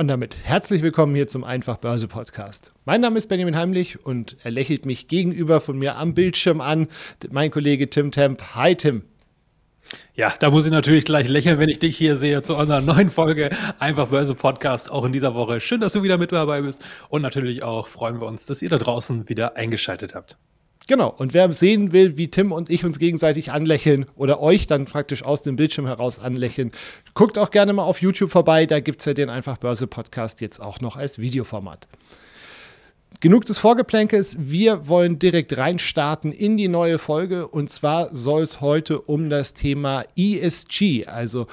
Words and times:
Und 0.00 0.08
damit 0.08 0.34
herzlich 0.44 0.80
willkommen 0.80 1.14
hier 1.14 1.28
zum 1.28 1.44
Einfach 1.44 1.76
Börse 1.76 2.08
Podcast. 2.08 2.72
Mein 2.86 3.02
Name 3.02 3.18
ist 3.18 3.26
Benjamin 3.26 3.54
Heimlich 3.54 4.02
und 4.02 4.34
er 4.42 4.50
lächelt 4.50 4.86
mich 4.86 5.08
gegenüber 5.08 5.60
von 5.60 5.76
mir 5.76 5.98
am 5.98 6.14
Bildschirm 6.14 6.62
an. 6.62 6.88
Mein 7.30 7.50
Kollege 7.50 7.90
Tim 7.90 8.10
Temp. 8.10 8.40
Hi 8.54 8.74
Tim. 8.74 9.02
Ja, 10.14 10.32
da 10.40 10.48
muss 10.48 10.64
ich 10.64 10.72
natürlich 10.72 11.04
gleich 11.04 11.28
lächeln, 11.28 11.58
wenn 11.58 11.68
ich 11.68 11.80
dich 11.80 11.98
hier 11.98 12.16
sehe 12.16 12.42
zu 12.42 12.56
einer 12.56 12.80
neuen 12.80 13.10
Folge 13.10 13.50
Einfach 13.78 14.08
Börse 14.08 14.34
Podcast, 14.34 14.90
auch 14.90 15.04
in 15.04 15.12
dieser 15.12 15.34
Woche. 15.34 15.60
Schön, 15.60 15.82
dass 15.82 15.92
du 15.92 16.02
wieder 16.02 16.16
mit 16.16 16.32
dabei 16.32 16.62
bist 16.62 16.82
und 17.10 17.20
natürlich 17.20 17.62
auch 17.62 17.86
freuen 17.86 18.22
wir 18.22 18.26
uns, 18.26 18.46
dass 18.46 18.62
ihr 18.62 18.70
da 18.70 18.78
draußen 18.78 19.28
wieder 19.28 19.58
eingeschaltet 19.58 20.14
habt. 20.14 20.38
Genau, 20.90 21.14
und 21.16 21.34
wer 21.34 21.52
sehen 21.52 21.92
will, 21.92 22.16
wie 22.16 22.32
Tim 22.32 22.50
und 22.50 22.68
ich 22.68 22.84
uns 22.84 22.98
gegenseitig 22.98 23.52
anlächeln 23.52 24.06
oder 24.16 24.42
euch 24.42 24.66
dann 24.66 24.86
praktisch 24.86 25.22
aus 25.22 25.40
dem 25.40 25.54
Bildschirm 25.54 25.86
heraus 25.86 26.18
anlächeln, 26.18 26.72
guckt 27.14 27.38
auch 27.38 27.52
gerne 27.52 27.72
mal 27.72 27.84
auf 27.84 28.02
YouTube 28.02 28.32
vorbei. 28.32 28.66
Da 28.66 28.80
gibt 28.80 28.98
es 28.98 29.04
ja 29.04 29.14
den 29.14 29.30
Einfach 29.30 29.58
Börse 29.58 29.86
Podcast 29.86 30.40
jetzt 30.40 30.58
auch 30.58 30.80
noch 30.80 30.96
als 30.96 31.20
Videoformat. 31.20 31.86
Genug 33.20 33.44
des 33.44 33.58
Vorgeplänkes. 33.58 34.36
Wir 34.40 34.88
wollen 34.88 35.20
direkt 35.20 35.56
reinstarten 35.56 36.32
in 36.32 36.56
die 36.56 36.66
neue 36.66 36.98
Folge. 36.98 37.46
Und 37.46 37.70
zwar 37.70 38.12
soll 38.12 38.42
es 38.42 38.60
heute 38.60 39.00
um 39.00 39.30
das 39.30 39.54
Thema 39.54 40.04
ESG, 40.16 41.06
also 41.06 41.46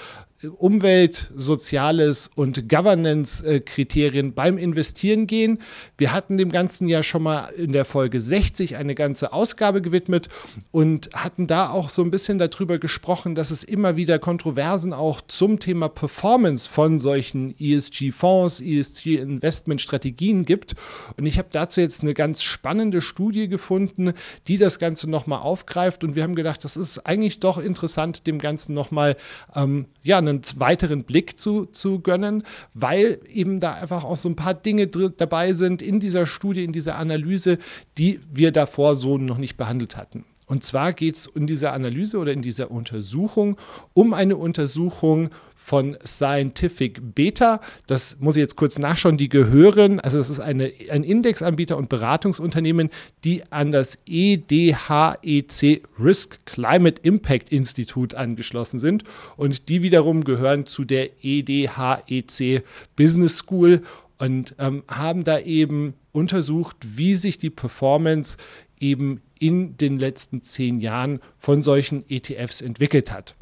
Umwelt-, 0.43 1.31
Soziales- 1.35 2.29
und 2.35 2.69
Governance-Kriterien 2.69 4.33
beim 4.33 4.59
Investieren 4.59 5.25
gehen. 5.25 5.59
Wir 5.97 6.13
hatten 6.13 6.37
dem 6.37 6.51
Ganzen 6.51 6.87
ja 6.87 7.01
schon 7.01 7.23
mal 7.23 7.49
in 7.57 7.71
der 7.71 7.85
Folge 7.85 8.19
60 8.19 8.77
eine 8.77 8.93
ganze 8.93 9.33
Ausgabe 9.33 9.81
gewidmet 9.81 10.29
und 10.71 11.09
hatten 11.13 11.47
da 11.47 11.71
auch 11.71 11.89
so 11.89 12.03
ein 12.03 12.11
bisschen 12.11 12.37
darüber 12.37 12.77
gesprochen, 12.77 13.33
dass 13.33 13.49
es 13.49 13.63
immer 13.63 13.95
wieder 13.95 14.19
Kontroversen 14.19 14.93
auch 14.93 15.21
zum 15.21 15.59
Thema 15.59 15.89
Performance 15.89 16.69
von 16.69 16.99
solchen 16.99 17.55
ESG-Fonds, 17.59 18.61
ESG-Investment-Strategien 18.61 20.45
gibt. 20.45 20.75
Und 21.17 21.25
ich 21.25 21.39
habe 21.39 21.47
dazu 21.51 21.81
jetzt 21.81 22.03
eine 22.03 22.13
ganz 22.13 22.43
spannende 22.43 23.01
Studie 23.01 23.47
gefunden, 23.47 24.13
die 24.47 24.59
das 24.59 24.77
Ganze 24.77 25.09
nochmal 25.09 25.39
aufgreift. 25.39 26.03
Und 26.03 26.15
wir 26.15 26.21
haben 26.21 26.35
gedacht, 26.35 26.63
das 26.63 26.77
ist 26.77 26.99
eigentlich 27.07 27.39
doch 27.39 27.57
interessant, 27.57 28.27
dem 28.27 28.37
Ganzen 28.37 28.75
nochmal 28.75 29.15
ähm, 29.55 29.85
ja, 30.03 30.21
einen 30.27 30.41
weiteren 30.55 31.03
Blick 31.03 31.37
zu, 31.39 31.65
zu 31.65 31.99
gönnen, 31.99 32.43
weil 32.73 33.19
eben 33.31 33.59
da 33.59 33.71
einfach 33.71 34.03
auch 34.03 34.17
so 34.17 34.29
ein 34.29 34.35
paar 34.35 34.53
Dinge 34.53 34.87
dabei 34.87 35.53
sind 35.53 35.81
in 35.81 35.99
dieser 35.99 36.25
Studie, 36.25 36.63
in 36.63 36.73
dieser 36.73 36.97
Analyse, 36.97 37.57
die 37.97 38.19
wir 38.31 38.51
davor 38.51 38.95
so 38.95 39.17
noch 39.17 39.37
nicht 39.37 39.57
behandelt 39.57 39.97
hatten. 39.97 40.25
Und 40.47 40.63
zwar 40.63 40.93
geht 40.93 41.15
es 41.15 41.25
in 41.27 41.45
dieser 41.45 41.73
Analyse 41.73 42.17
oder 42.17 42.31
in 42.31 42.41
dieser 42.41 42.71
Untersuchung 42.71 43.57
um 43.93 44.13
eine 44.13 44.37
Untersuchung 44.37 45.29
von 45.57 45.97
Scientific 46.05 47.01
Beta. 47.13 47.59
Das 47.87 48.17
muss 48.21 48.37
ich 48.37 48.41
jetzt 48.41 48.55
kurz 48.55 48.79
nachschauen. 48.79 49.17
Die 49.17 49.27
gehören, 49.27 49.99
also 49.99 50.17
das 50.17 50.29
ist 50.29 50.39
eine, 50.39 50.71
ein 50.89 51.03
Indexanbieter 51.03 51.75
und 51.75 51.89
Beratungsunternehmen, 51.89 52.89
die 53.25 53.43
an 53.51 53.73
das 53.73 53.97
EDHEC 54.07 55.83
Risk 55.99 56.45
Climate 56.45 57.01
Impact 57.03 57.51
Institute 57.51 58.17
angeschlossen 58.17 58.79
sind. 58.79 59.03
Und 59.35 59.67
die 59.67 59.81
wiederum 59.83 60.23
gehören 60.23 60.65
zu 60.65 60.85
der 60.85 61.09
EDHEC 61.21 62.63
Business 62.95 63.39
School 63.39 63.81
und 64.19 64.55
ähm, 64.59 64.83
haben 64.87 65.25
da 65.25 65.39
eben 65.39 65.95
untersucht, 66.13 66.77
wie 66.95 67.15
sich 67.15 67.37
die 67.37 67.49
Performance 67.49 68.37
eben 68.79 69.21
in 69.39 69.77
den 69.77 69.97
letzten 69.97 70.41
zehn 70.41 70.79
Jahren 70.79 71.19
von 71.37 71.63
solchen 71.63 72.03
ETFs 72.09 72.61
entwickelt 72.61 73.11
hat. 73.11 73.35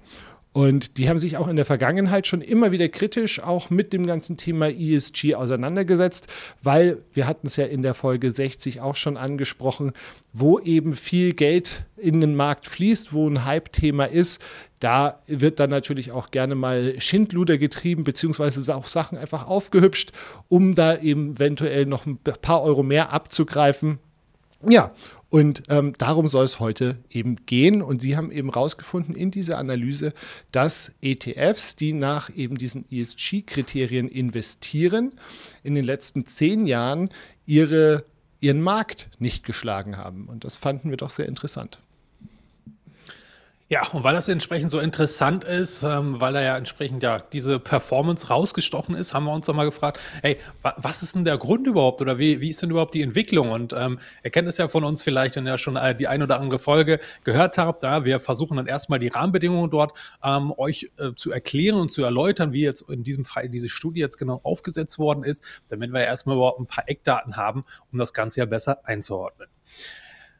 Und 0.56 0.98
die 0.98 1.10
haben 1.10 1.20
sich 1.20 1.36
auch 1.36 1.50
in 1.50 1.58
der 1.58 1.66
Vergangenheit 1.66 2.28
schon 2.28 2.40
immer 2.40 2.72
wieder 2.72 2.88
kritisch 2.88 3.44
auch 3.44 3.70
mit 3.70 3.92
dem 3.92 4.08
ganzen 4.08 4.38
Thema 4.38 4.70
ESG 4.70 5.36
auseinandergesetzt, 5.36 6.28
weil 6.64 7.00
wir 7.14 7.28
hatten 7.28 7.48
es 7.48 7.58
ja 7.58 7.66
in 7.66 7.82
der 7.82 7.94
Folge 7.94 8.32
60 8.32 8.80
auch 8.80 8.96
schon 8.96 9.18
angesprochen, 9.18 9.92
wo 10.32 10.58
eben 10.60 10.96
viel 10.96 11.34
Geld 11.34 11.84
in 11.98 12.22
den 12.22 12.38
Markt 12.38 12.68
fließt, 12.68 13.12
wo 13.12 13.28
ein 13.28 13.44
Hype-Thema 13.44 14.06
ist. 14.06 14.42
Da 14.80 15.20
wird 15.28 15.60
dann 15.60 15.72
natürlich 15.72 16.14
auch 16.14 16.32
gerne 16.32 16.56
mal 16.56 17.02
Schindluder 17.02 17.58
getrieben, 17.58 18.06
beziehungsweise 18.06 18.74
auch 18.74 18.88
Sachen 18.88 19.18
einfach 19.18 19.48
aufgehübscht, 19.48 20.14
um 20.48 20.74
da 20.74 20.96
eventuell 20.96 21.86
noch 21.86 22.06
ein 22.06 22.18
paar 22.20 22.64
Euro 22.64 22.82
mehr 22.82 23.12
abzugreifen. 23.12 24.00
Ja, 24.66 24.94
und 25.30 25.64
ähm, 25.70 25.94
darum 25.98 26.28
soll 26.28 26.46
es 26.46 26.60
heute 26.60 26.98
eben 27.10 27.46
gehen. 27.46 27.82
Und 27.82 28.02
sie 28.02 28.16
haben 28.16 28.32
eben 28.32 28.52
herausgefunden 28.54 29.16
in 29.16 29.32
dieser 29.32 29.58
Analyse, 29.58 30.14
dass 30.52 30.94
ETFs, 31.02 31.76
die 31.76 31.94
nach 31.94 32.30
eben 32.36 32.58
diesen 32.58 32.86
ESG-Kriterien 32.90 34.08
investieren, 34.08 35.14
in 35.64 35.76
den 35.76 35.86
letzten 35.86 36.26
zehn 36.26 36.68
Jahren 36.68 37.10
ihre, 37.46 38.06
ihren 38.40 38.62
Markt 38.62 39.10
nicht 39.20 39.44
geschlagen 39.46 39.98
haben. 39.98 40.28
Und 40.28 40.44
das 40.44 40.58
fanden 40.58 40.90
wir 40.90 40.98
doch 40.98 41.10
sehr 41.10 41.28
interessant. 41.28 41.82
Ja, 43.68 43.82
und 43.94 44.04
weil 44.04 44.14
das 44.14 44.30
entsprechend 44.30 44.70
so 44.70 44.78
interessant 44.80 45.44
ist, 45.44 45.82
ähm, 45.82 46.22
weil 46.22 46.34
da 46.34 46.44
ja 46.44 46.56
entsprechend 46.56 47.02
ja 47.02 47.18
diese 47.18 47.58
Performance 47.60 48.28
rausgestochen 48.28 48.94
ist, 48.94 49.16
haben 49.16 49.24
wir 49.24 49.34
uns 49.34 49.48
doch 49.48 49.56
mal 49.56 49.66
gefragt, 49.66 50.00
hey, 50.22 50.38
wa 50.62 50.76
was 50.78 51.02
ist 51.02 51.16
denn 51.16 51.26
der 51.26 51.40
Grund 51.40 51.66
überhaupt 51.66 52.00
oder 52.00 52.20
wie, 52.20 52.42
wie 52.42 52.52
ist 52.52 52.62
denn 52.62 52.70
überhaupt 52.70 52.94
die 52.94 53.02
Entwicklung? 53.02 53.50
Und 53.50 53.74
ähm, 53.74 53.98
ihr 54.24 54.30
kennt 54.30 54.48
es 54.48 54.60
ja 54.60 54.68
von 54.68 54.84
uns 54.84 55.02
vielleicht, 55.02 55.36
wenn 55.36 55.48
ihr 55.48 55.58
schon 55.58 55.78
äh, 55.78 55.96
die 55.96 56.08
ein 56.08 56.22
oder 56.22 56.40
andere 56.40 56.60
Folge 56.60 57.00
gehört 57.24 57.58
habt, 57.58 57.82
ja, 57.82 58.06
wir 58.06 58.20
versuchen 58.20 58.58
dann 58.58 58.68
erstmal 58.68 59.00
die 59.00 59.08
Rahmenbedingungen 59.08 59.72
dort 59.72 59.98
ähm, 60.24 60.54
euch 60.58 60.92
äh, 61.00 61.14
zu 61.16 61.32
erklären 61.32 61.80
und 61.80 61.90
zu 61.90 62.04
erläutern, 62.04 62.54
wie 62.54 62.62
jetzt 62.62 62.88
in 62.88 63.02
diesem 63.02 63.26
Fall 63.26 63.50
diese 63.50 63.70
Studie 63.70 64.00
jetzt 64.00 64.18
genau 64.18 64.42
aufgesetzt 64.44 65.00
worden 65.00 65.24
ist, 65.24 65.44
damit 65.70 65.92
wir 65.92 66.02
ja 66.02 66.06
erstmal 66.06 66.36
überhaupt 66.36 66.60
ein 66.60 66.68
paar 66.68 66.88
Eckdaten 66.88 67.36
haben, 67.36 67.66
um 67.92 67.98
das 67.98 68.14
Ganze 68.14 68.42
ja 68.42 68.46
besser 68.46 68.86
einzuordnen. 68.88 69.50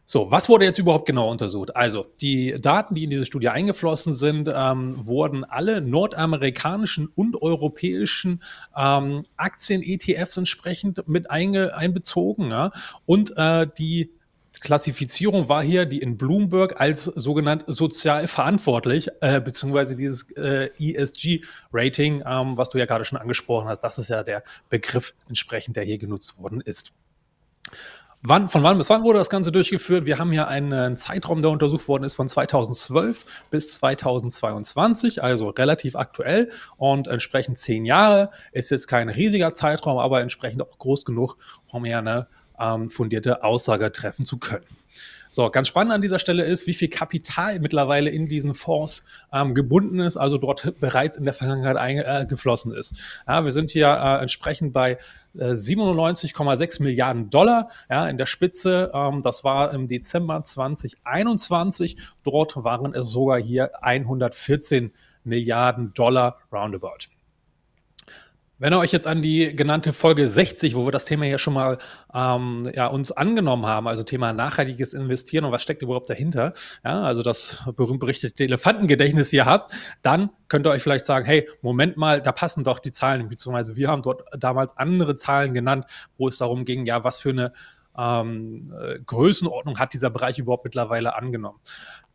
So, 0.08 0.30
was 0.30 0.50
wurde 0.50 0.66
jetzt 0.66 0.78
überhaupt 0.78 1.08
genau 1.08 1.32
untersucht? 1.32 1.76
Also, 1.76 2.06
die 2.22 2.56
Daten, 2.62 2.94
die 2.94 3.04
in 3.04 3.10
diese 3.10 3.26
Studie 3.26 3.50
eingeflossen 3.50 4.14
sind, 4.14 4.50
ähm, 4.54 5.04
wurden 5.06 5.44
alle 5.44 5.82
nordamerikanischen 5.82 7.08
und 7.16 7.42
europäischen 7.42 8.44
ähm, 8.78 9.24
Aktien-ETFs 9.36 10.38
entsprechend 10.38 11.08
mit 11.08 11.32
einbezogen. 11.32 12.52
Ja? 12.52 12.72
Und 13.08 13.36
äh, 13.36 13.68
die 13.80 14.12
Klassifizierung 14.60 15.50
war 15.50 15.64
hier 15.64 15.86
die 15.86 16.00
in 16.00 16.18
Bloomberg 16.18 16.80
als 16.80 17.06
sogenannt 17.06 17.64
sozial 17.68 18.28
verantwortlich, 18.28 19.10
äh, 19.22 19.42
beziehungsweise 19.42 19.96
dieses 19.96 20.32
äh, 20.38 20.70
ESG-Rating, 20.80 22.24
ähm, 22.26 22.58
was 22.58 22.70
du 22.70 22.78
ja 22.78 22.86
gerade 22.86 23.06
schon 23.06 23.18
angesprochen 23.18 23.68
hast. 23.68 23.80
Das 23.80 23.98
ist 23.98 24.10
ja 24.10 24.24
der 24.24 24.44
Begriff 24.70 25.14
entsprechend, 25.28 25.78
der 25.78 25.84
hier 25.84 25.98
genutzt 25.98 26.40
worden 26.40 26.62
ist. 26.62 26.94
Wann, 28.28 28.50
von 28.50 28.64
wann 28.64 28.80
bis 28.80 28.90
wann 28.90 29.04
wurde 29.04 29.20
das 29.20 29.30
Ganze 29.30 29.52
durchgeführt? 29.52 30.08
Wir 30.08 30.18
haben 30.18 30.32
hier 30.32 30.48
einen 30.48 30.98
Zeitraum, 30.98 31.42
der 31.42 31.52
untersucht 31.52 31.88
worden 31.88 32.06
ist, 32.06 32.16
von 32.16 32.28
2012 32.28 33.24
bis 33.52 33.76
2022, 33.76 35.22
also 35.22 35.50
relativ 35.50 35.96
aktuell 35.96 36.50
und 36.78 37.08
entsprechend 37.08 37.60
zehn 37.60 37.86
Jahre. 37.86 38.32
Ist 38.52 38.72
jetzt 38.72 38.88
kein 38.88 39.10
riesiger 39.10 39.54
Zeitraum, 39.54 40.00
aber 40.00 40.22
entsprechend 40.22 40.64
auch 40.64 40.80
groß 40.80 41.06
genug, 41.06 41.38
um 41.68 41.86
hier 41.86 42.00
eine 42.00 42.28
ähm, 42.60 42.90
fundierte 42.90 43.44
Aussage 43.44 43.92
treffen 43.92 44.26
zu 44.26 44.40
können. 44.40 44.66
So, 45.36 45.50
ganz 45.50 45.68
spannend 45.68 45.92
an 45.92 46.02
dieser 46.02 46.18
Stelle 46.18 46.46
ist, 46.46 46.66
wie 46.66 46.74
viel 46.74 46.88
Kapital 46.88 47.60
mittlerweile 47.60 48.10
in 48.10 48.30
diesen 48.30 48.54
Fonds 48.54 49.04
ähm, 49.34 49.54
gebunden 49.54 50.00
ist, 50.00 50.16
also 50.16 50.38
dort 50.38 50.80
bereits 50.80 51.18
in 51.18 51.26
der 51.26 51.34
Vergangenheit 51.34 51.76
eingeflossen 51.76 52.74
äh, 52.74 52.80
ist. 52.80 52.96
Ja, 53.28 53.44
wir 53.44 53.52
sind 53.52 53.70
hier 53.70 53.88
äh, 53.88 54.22
entsprechend 54.22 54.72
bei 54.72 54.98
97,6 55.36 56.80
äh, 56.80 56.84
Milliarden 56.84 57.30
Dollar 57.30 57.68
ja, 57.90 58.08
in 58.08 58.18
der 58.18 58.28
Spitze. 58.28 58.92
Ähm, 58.94 59.24
das 59.24 59.44
war 59.44 59.74
im 59.74 59.90
Dezember 59.90 60.42
2021. 60.42 61.98
Dort 62.24 62.56
waren 62.56 62.94
es 62.94 63.12
sogar 63.12 63.38
hier 63.38 63.72
114 63.84 64.94
Milliarden 65.26 65.94
Dollar 65.94 66.40
roundabout. 66.50 67.10
Wenn 68.58 68.72
ihr 68.72 68.80
euch 68.80 68.94
jetzt 68.94 69.06
an 69.06 69.22
die 69.22 69.54
genannte 69.54 69.92
Folge 69.92 70.30
60, 70.30 70.76
wo 70.76 70.86
wir 70.86 70.92
das 70.94 71.04
Thema 71.04 71.26
ja 71.26 71.38
schon 71.38 71.54
mal 71.54 71.78
ähm, 72.14 72.64
ja, 72.74 72.88
uns 72.88 73.12
angenommen 73.12 73.66
haben, 73.66 73.86
also 73.86 74.04
Thema 74.04 74.32
nachhaltiges 74.32 74.94
Investieren 74.94 75.44
und 75.44 75.52
was 75.52 75.62
steckt 75.62 75.82
überhaupt 75.82 76.10
dahinter, 76.10 76.54
ja, 76.86 77.02
also 77.02 77.22
das 77.22 77.58
berühmt 77.76 78.00
berichtete 78.00 78.46
Elefantengedächtnis 78.46 79.30
hier 79.30 79.46
habt, 79.46 79.74
dann 80.04 80.30
könnt 80.48 80.66
ihr 80.66 80.70
euch 80.70 80.82
vielleicht 80.82 81.06
sagen, 81.06 81.26
hey, 81.26 81.50
Moment 81.62 81.98
mal, 81.98 82.22
da 82.22 82.32
passen 82.32 82.64
doch 82.64 82.80
die 82.80 82.92
Zahlen, 82.92 83.28
beziehungsweise 83.28 83.76
wir 83.76 83.90
haben 83.90 84.04
dort 84.04 84.24
damals 84.40 84.78
andere 84.78 85.16
Zahlen 85.16 85.54
genannt, 85.54 85.86
wo 86.18 86.30
es 86.30 86.38
darum 86.38 86.64
ging, 86.64 86.86
ja, 86.86 87.04
was 87.04 87.20
für 87.20 87.32
eine 87.32 87.52
ähm, 87.98 88.74
äh, 88.82 89.00
Größenordnung 89.06 89.80
hat 89.80 89.94
dieser 89.94 90.10
Bereich 90.10 90.40
überhaupt 90.40 90.64
mittlerweile 90.64 91.16
angenommen. 91.16 91.60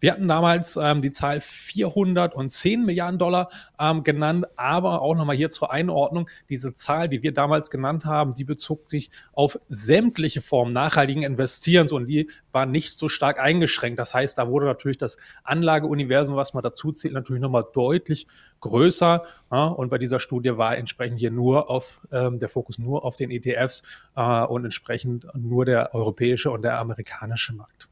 Wir 0.00 0.12
hatten 0.12 0.28
damals 0.28 0.78
ähm, 0.80 1.02
die 1.02 1.10
Zahl 1.10 1.40
410 1.40 2.86
Milliarden 2.86 3.18
Dollar 3.18 3.50
ähm, 3.78 4.02
genannt, 4.02 4.46
aber 4.56 5.02
auch 5.02 5.14
nochmal 5.14 5.36
hier 5.36 5.50
zur 5.50 5.70
Einordnung, 5.70 6.28
diese 6.48 6.72
Zahl, 6.72 7.10
die 7.10 7.22
wir 7.22 7.34
damals 7.34 7.70
genannt 7.70 8.06
haben, 8.06 8.34
die 8.34 8.44
bezog 8.44 8.88
sich 8.88 9.10
auf 9.32 9.58
sämtliche 9.68 10.40
Formen 10.40 10.72
nachhaltigen 10.72 11.22
Investierens 11.22 11.92
und 11.92 12.06
die 12.06 12.30
war 12.50 12.64
nicht 12.64 12.94
so 12.94 13.10
stark 13.10 13.38
eingeschränkt. 13.38 13.98
Das 13.98 14.14
heißt, 14.14 14.38
da 14.38 14.48
wurde 14.48 14.64
natürlich 14.64 14.96
das 14.96 15.18
Anlageuniversum, 15.44 16.34
was 16.34 16.54
man 16.54 16.62
dazu 16.62 16.92
zählt, 16.92 17.12
natürlich 17.12 17.42
nochmal 17.42 17.66
deutlich 17.74 18.26
größer. 18.60 19.24
Ja, 19.52 19.66
und 19.66 19.90
bei 19.90 19.98
dieser 19.98 20.18
Studie 20.18 20.56
war 20.56 20.78
entsprechend 20.78 21.18
hier 21.18 21.30
nur 21.30 21.68
auf 21.68 22.00
ähm, 22.10 22.38
der 22.38 22.48
Fokus 22.48 22.78
nur 22.78 23.04
auf 23.04 23.16
den 23.16 23.30
ETFs 23.30 23.82
äh, 24.16 24.44
und 24.44 24.64
entsprechend 24.64 25.26
nur 25.34 25.66
der 25.66 25.94
europäische 25.94 26.50
und 26.50 26.62
der 26.62 26.78
amerikanische 26.78 27.52
Markt. 27.54 27.89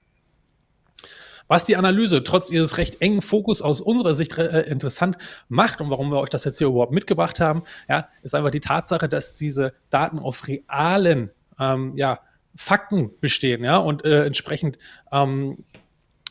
Was 1.49 1.65
die 1.65 1.77
Analyse 1.77 2.23
trotz 2.23 2.51
ihres 2.51 2.77
recht 2.77 3.01
engen 3.01 3.23
Fokus 3.23 3.63
aus 3.63 3.81
unserer 3.81 4.15
Sicht 4.15 4.37
äh, 4.39 4.61
interessant 4.63 5.17
macht 5.49 5.81
und 5.81 5.91
warum 5.91 6.11
wir 6.11 6.21
euch 6.21 6.29
das 6.29 6.45
jetzt 6.45 6.59
hier 6.59 6.69
überhaupt 6.69 6.93
mitgebracht 6.93 7.41
haben, 7.41 7.63
ja, 7.89 8.09
ist 8.23 8.35
einfach 8.35 8.51
die 8.51 8.61
Tatsache, 8.61 9.09
dass 9.09 9.35
diese 9.35 9.73
Daten 9.91 10.19
auf 10.19 10.47
realen 10.47 11.31
ähm, 11.59 11.95
ja, 11.97 12.21
Fakten 12.55 13.11
bestehen, 13.21 13.65
ja, 13.65 13.79
und 13.79 14.05
äh, 14.05 14.25
entsprechend 14.25 14.79
ähm, 15.11 15.57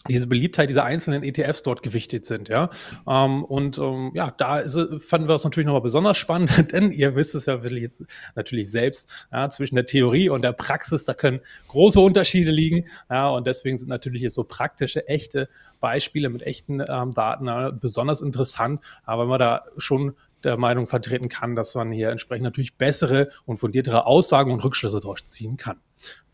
diese 0.09 0.27
Beliebtheit 0.27 0.69
dieser 0.69 0.83
einzelnen 0.83 1.24
ETFs 1.24 1.63
dort 1.63 1.83
gewichtet 1.83 2.25
sind, 2.25 2.50
ja. 2.50 2.69
Ähm, 3.07 3.44
und 3.44 3.77
ähm, 3.77 4.12
ja, 4.13 4.31
da 4.31 4.57
ist, 4.57 4.80
fanden 5.00 5.27
wir 5.27 5.36
es 5.36 5.44
natürlich 5.44 5.65
nochmal 5.65 5.81
besonders 5.81 6.18
spannend, 6.18 6.71
denn 6.71 6.92
ihr 6.92 7.15
wisst 7.15 7.36
es 7.36 7.45
ja 7.45 7.63
wirklich 7.63 7.89
natürlich 8.36 8.71
selbst, 8.71 9.09
ja, 9.31 9.50
zwischen 9.50 9.75
der 9.75 9.86
Theorie 9.86 10.30
und 10.30 10.44
der 10.44 10.54
Praxis, 10.54 11.06
da 11.06 11.13
können 11.13 11.39
große 11.68 12.00
Unterschiede 12.00 12.51
liegen, 12.51 12.86
ja, 13.09 13.30
und 13.30 13.48
deswegen 13.48 13.77
sind 13.77 13.89
natürlich 13.89 14.27
so 14.33 14.44
praktische, 14.44 15.07
echte 15.07 15.50
Beispiele 15.80 16.30
mit 16.30 16.44
echten 16.44 16.81
ähm, 16.88 17.12
Daten 17.12 17.48
ja, 17.48 17.71
besonders 17.71 18.21
interessant, 18.21 18.81
aber 19.04 19.24
wenn 19.24 19.30
man 19.30 19.39
da 19.39 19.65
schon 19.77 20.13
der 20.44 20.57
Meinung 20.57 20.88
vertreten 20.88 21.30
kann, 21.30 21.56
dass 21.56 21.75
man 21.75 21.92
hier 21.92 22.09
entsprechend 22.09 22.44
natürlich 22.44 22.75
bessere 22.75 23.30
und 23.45 23.57
fundiertere 23.57 24.06
Aussagen 24.06 24.51
und 24.51 24.63
Rückschlüsse 24.63 25.00
daraus 25.00 25.25
ziehen 25.25 25.57
kann. 25.57 25.80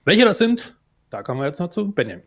Welche 0.05 0.25
das 0.25 0.37
sind, 0.37 0.75
da 1.09 1.23
kommen 1.23 1.39
wir 1.39 1.47
jetzt 1.47 1.59
noch 1.59 1.69
zu 1.69 1.91
Benjamin. 1.91 2.23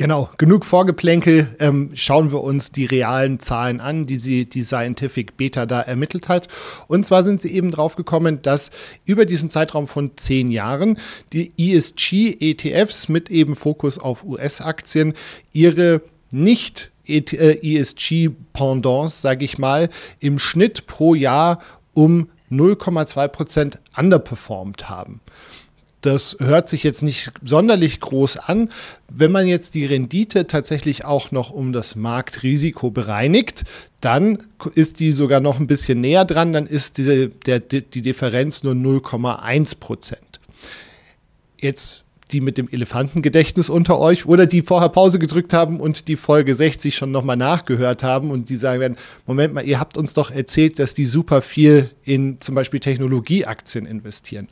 Genau, 0.00 0.30
genug 0.38 0.64
Vorgeplänkel. 0.64 1.54
Ähm, 1.58 1.90
schauen 1.92 2.32
wir 2.32 2.40
uns 2.40 2.72
die 2.72 2.86
realen 2.86 3.38
Zahlen 3.38 3.82
an, 3.82 4.06
die 4.06 4.16
sie 4.16 4.46
die 4.46 4.62
Scientific 4.62 5.36
Beta 5.36 5.66
da 5.66 5.82
ermittelt 5.82 6.30
hat. 6.30 6.48
Und 6.86 7.04
zwar 7.04 7.22
sind 7.22 7.38
sie 7.38 7.52
eben 7.52 7.70
drauf 7.70 7.96
gekommen, 7.96 8.40
dass 8.40 8.70
über 9.04 9.26
diesen 9.26 9.50
Zeitraum 9.50 9.86
von 9.86 10.16
zehn 10.16 10.48
Jahren 10.48 10.96
die 11.34 11.52
ESG-ETFs 11.58 13.10
mit 13.10 13.30
eben 13.30 13.54
Fokus 13.54 13.98
auf 13.98 14.24
US-Aktien 14.24 15.12
ihre 15.52 16.00
nicht 16.30 16.92
ESG-Pendants, 17.06 19.18
äh, 19.18 19.20
sage 19.20 19.44
ich 19.44 19.58
mal, 19.58 19.90
im 20.18 20.38
Schnitt 20.38 20.86
pro 20.86 21.14
Jahr 21.14 21.60
um 21.92 22.30
0,2 22.50 23.28
Prozent 23.28 23.80
underperformed 23.94 24.88
haben. 24.88 25.20
Das 26.00 26.36
hört 26.40 26.68
sich 26.68 26.82
jetzt 26.82 27.02
nicht 27.02 27.32
sonderlich 27.44 28.00
groß 28.00 28.38
an. 28.38 28.70
Wenn 29.08 29.32
man 29.32 29.46
jetzt 29.46 29.74
die 29.74 29.84
Rendite 29.84 30.46
tatsächlich 30.46 31.04
auch 31.04 31.30
noch 31.30 31.50
um 31.50 31.72
das 31.72 31.94
Marktrisiko 31.94 32.90
bereinigt, 32.90 33.64
dann 34.00 34.44
ist 34.74 35.00
die 35.00 35.12
sogar 35.12 35.40
noch 35.40 35.60
ein 35.60 35.66
bisschen 35.66 36.00
näher 36.00 36.24
dran, 36.24 36.52
dann 36.52 36.66
ist 36.66 36.96
diese, 36.96 37.28
der, 37.28 37.60
die 37.60 38.02
Differenz 38.02 38.62
nur 38.62 38.72
0,1 38.72 39.78
Prozent. 39.78 40.40
Jetzt 41.60 42.04
die 42.32 42.40
mit 42.40 42.58
dem 42.58 42.68
Elefantengedächtnis 42.68 43.68
unter 43.68 43.98
euch 43.98 44.26
oder 44.26 44.46
die 44.46 44.62
vorher 44.62 44.88
Pause 44.88 45.18
gedrückt 45.18 45.52
haben 45.52 45.80
und 45.80 46.08
die 46.08 46.16
Folge 46.16 46.54
60 46.54 46.94
schon 46.94 47.10
nochmal 47.10 47.36
nachgehört 47.36 48.02
haben 48.02 48.30
und 48.30 48.48
die 48.48 48.56
sagen 48.56 48.80
werden, 48.80 48.96
Moment 49.26 49.54
mal, 49.54 49.66
ihr 49.66 49.80
habt 49.80 49.96
uns 49.96 50.14
doch 50.14 50.30
erzählt, 50.30 50.78
dass 50.78 50.94
die 50.94 51.06
super 51.06 51.42
viel 51.42 51.90
in 52.04 52.40
zum 52.40 52.54
Beispiel 52.54 52.80
Technologieaktien 52.80 53.86
investieren. 53.86 54.48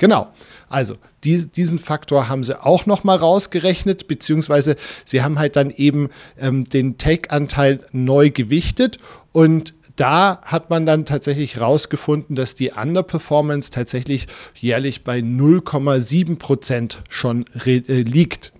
Genau. 0.00 0.32
Also 0.70 0.94
die, 1.24 1.46
diesen 1.46 1.78
Faktor 1.78 2.30
haben 2.30 2.42
sie 2.42 2.58
auch 2.58 2.86
noch 2.86 3.04
mal 3.04 3.18
rausgerechnet, 3.18 4.08
beziehungsweise 4.08 4.76
sie 5.04 5.22
haben 5.22 5.38
halt 5.38 5.56
dann 5.56 5.68
eben 5.68 6.08
ähm, 6.38 6.64
den 6.64 6.96
Take-Anteil 6.96 7.80
neu 7.92 8.30
gewichtet 8.30 8.96
und 9.32 9.74
da 9.96 10.40
hat 10.42 10.70
man 10.70 10.86
dann 10.86 11.04
tatsächlich 11.04 11.60
rausgefunden, 11.60 12.34
dass 12.34 12.54
die 12.54 12.70
Underperformance 12.70 13.70
tatsächlich 13.70 14.26
jährlich 14.54 15.04
bei 15.04 15.18
0,7 15.18 16.38
Prozent 16.38 17.02
schon 17.10 17.44
äh, 17.66 17.80
liegt. 17.80 18.52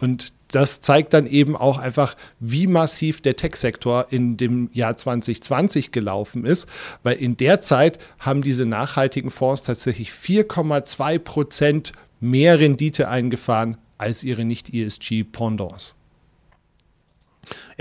Und 0.00 0.32
das 0.52 0.80
zeigt 0.80 1.14
dann 1.14 1.26
eben 1.26 1.56
auch 1.56 1.78
einfach, 1.78 2.14
wie 2.38 2.66
massiv 2.66 3.20
der 3.20 3.36
Tech-Sektor 3.36 4.06
in 4.10 4.36
dem 4.36 4.70
Jahr 4.72 4.96
2020 4.96 5.90
gelaufen 5.90 6.44
ist, 6.44 6.68
weil 7.02 7.16
in 7.16 7.36
der 7.36 7.60
Zeit 7.60 7.98
haben 8.18 8.42
diese 8.42 8.66
nachhaltigen 8.66 9.30
Fonds 9.30 9.64
tatsächlich 9.64 10.10
4,2 10.10 11.18
Prozent 11.18 11.92
mehr 12.20 12.60
Rendite 12.60 13.08
eingefahren 13.08 13.78
als 13.98 14.22
ihre 14.24 14.44
Nicht-ESG-Pendants. 14.44 15.96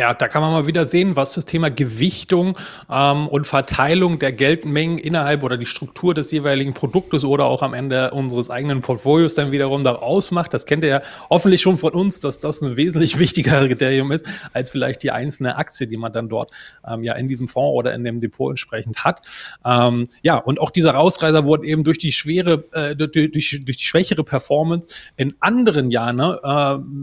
Ja, 0.02 0.16
da 0.16 0.28
kann 0.28 0.42
man 0.42 0.52
mal 0.52 0.66
wieder 0.66 0.88
sehen, 0.88 1.16
was 1.16 1.34
das 1.36 1.46
Thema 1.46 1.70
Gewichtung 1.70 2.58
ähm, 2.90 3.28
und 3.28 3.46
Verteilung 3.46 4.18
der 4.18 4.32
Geldmengen 4.32 4.98
innerhalb 4.98 5.44
oder 5.44 5.58
die 5.58 5.68
Struktur 5.68 6.16
des 6.16 6.32
jeweiligen 6.32 6.74
Produktes 6.74 7.24
oder 7.24 7.46
auch 7.46 7.62
am 7.62 7.76
Ende 7.76 8.10
unseres 8.10 8.50
eigenen 8.50 8.82
Portfolios 8.82 9.36
dann 9.36 9.52
wiederum 9.52 9.84
da 9.84 9.94
ausmacht. 9.94 10.56
Das 10.56 10.66
kennt 10.66 10.84
ihr 10.84 10.90
ja 10.90 11.02
hoffentlich 11.30 11.62
schon 11.62 11.78
von 11.78 11.94
uns, 11.94 12.20
dass 12.20 12.40
das 12.40 12.64
ein 12.64 12.78
wesentlich 12.78 13.20
wichtigeres 13.20 13.68
Kriterium 13.68 14.12
ist, 14.12 14.26
als 14.54 14.72
vielleicht 14.72 15.04
die 15.04 15.12
einzelne 15.12 15.56
Aktie, 15.58 15.86
die 15.86 15.98
man 15.98 16.12
dann 16.12 16.30
dort 16.30 16.50
ähm, 16.84 17.04
ja 17.04 17.14
in 17.14 17.28
diesem 17.28 17.48
Fonds 17.48 17.78
oder 17.78 17.94
in 17.94 18.04
dem 18.04 18.20
Depot 18.20 18.50
entsprechend 18.50 19.04
hat. 19.04 19.22
Ähm, 19.64 20.08
ja, 20.24 20.38
und 20.38 20.60
auch 20.60 20.72
dieser 20.72 20.96
Rausreißer 20.96 21.46
wurde 21.46 21.68
eben 21.68 21.84
durch 21.84 22.00
die 22.00 22.12
schwere, 22.12 22.64
äh, 22.72 22.96
durch, 22.96 23.12
durch, 23.12 23.62
durch 23.64 23.78
die 23.78 23.84
schwächere 23.84 24.24
Performance 24.24 24.90
in 25.16 25.36
anderen 25.42 25.92
Jahren 25.92 26.16
ne, 26.16 26.40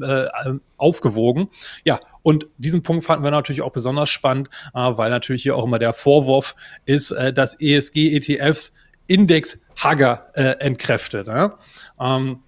äh, 0.02 0.50
äh, 0.50 0.58
aufgewogen. 0.78 1.48
Ja, 1.84 2.00
und 2.22 2.46
diesen 2.58 2.82
Punkt 2.88 3.04
fanden 3.04 3.22
wir 3.22 3.30
natürlich 3.30 3.60
auch 3.60 3.72
besonders 3.72 4.08
spannend, 4.08 4.48
äh, 4.72 4.78
weil 4.78 5.10
natürlich 5.10 5.42
hier 5.42 5.54
auch 5.54 5.64
immer 5.64 5.78
der 5.78 5.92
Vorwurf 5.92 6.54
ist, 6.86 7.10
äh, 7.10 7.34
dass 7.34 7.54
ESG-ETFs 7.60 8.72
Index 9.06 9.60
Hugger 9.84 10.30
äh, 10.32 10.56
entkräftet. 10.60 11.28
Ähm, 12.00 12.38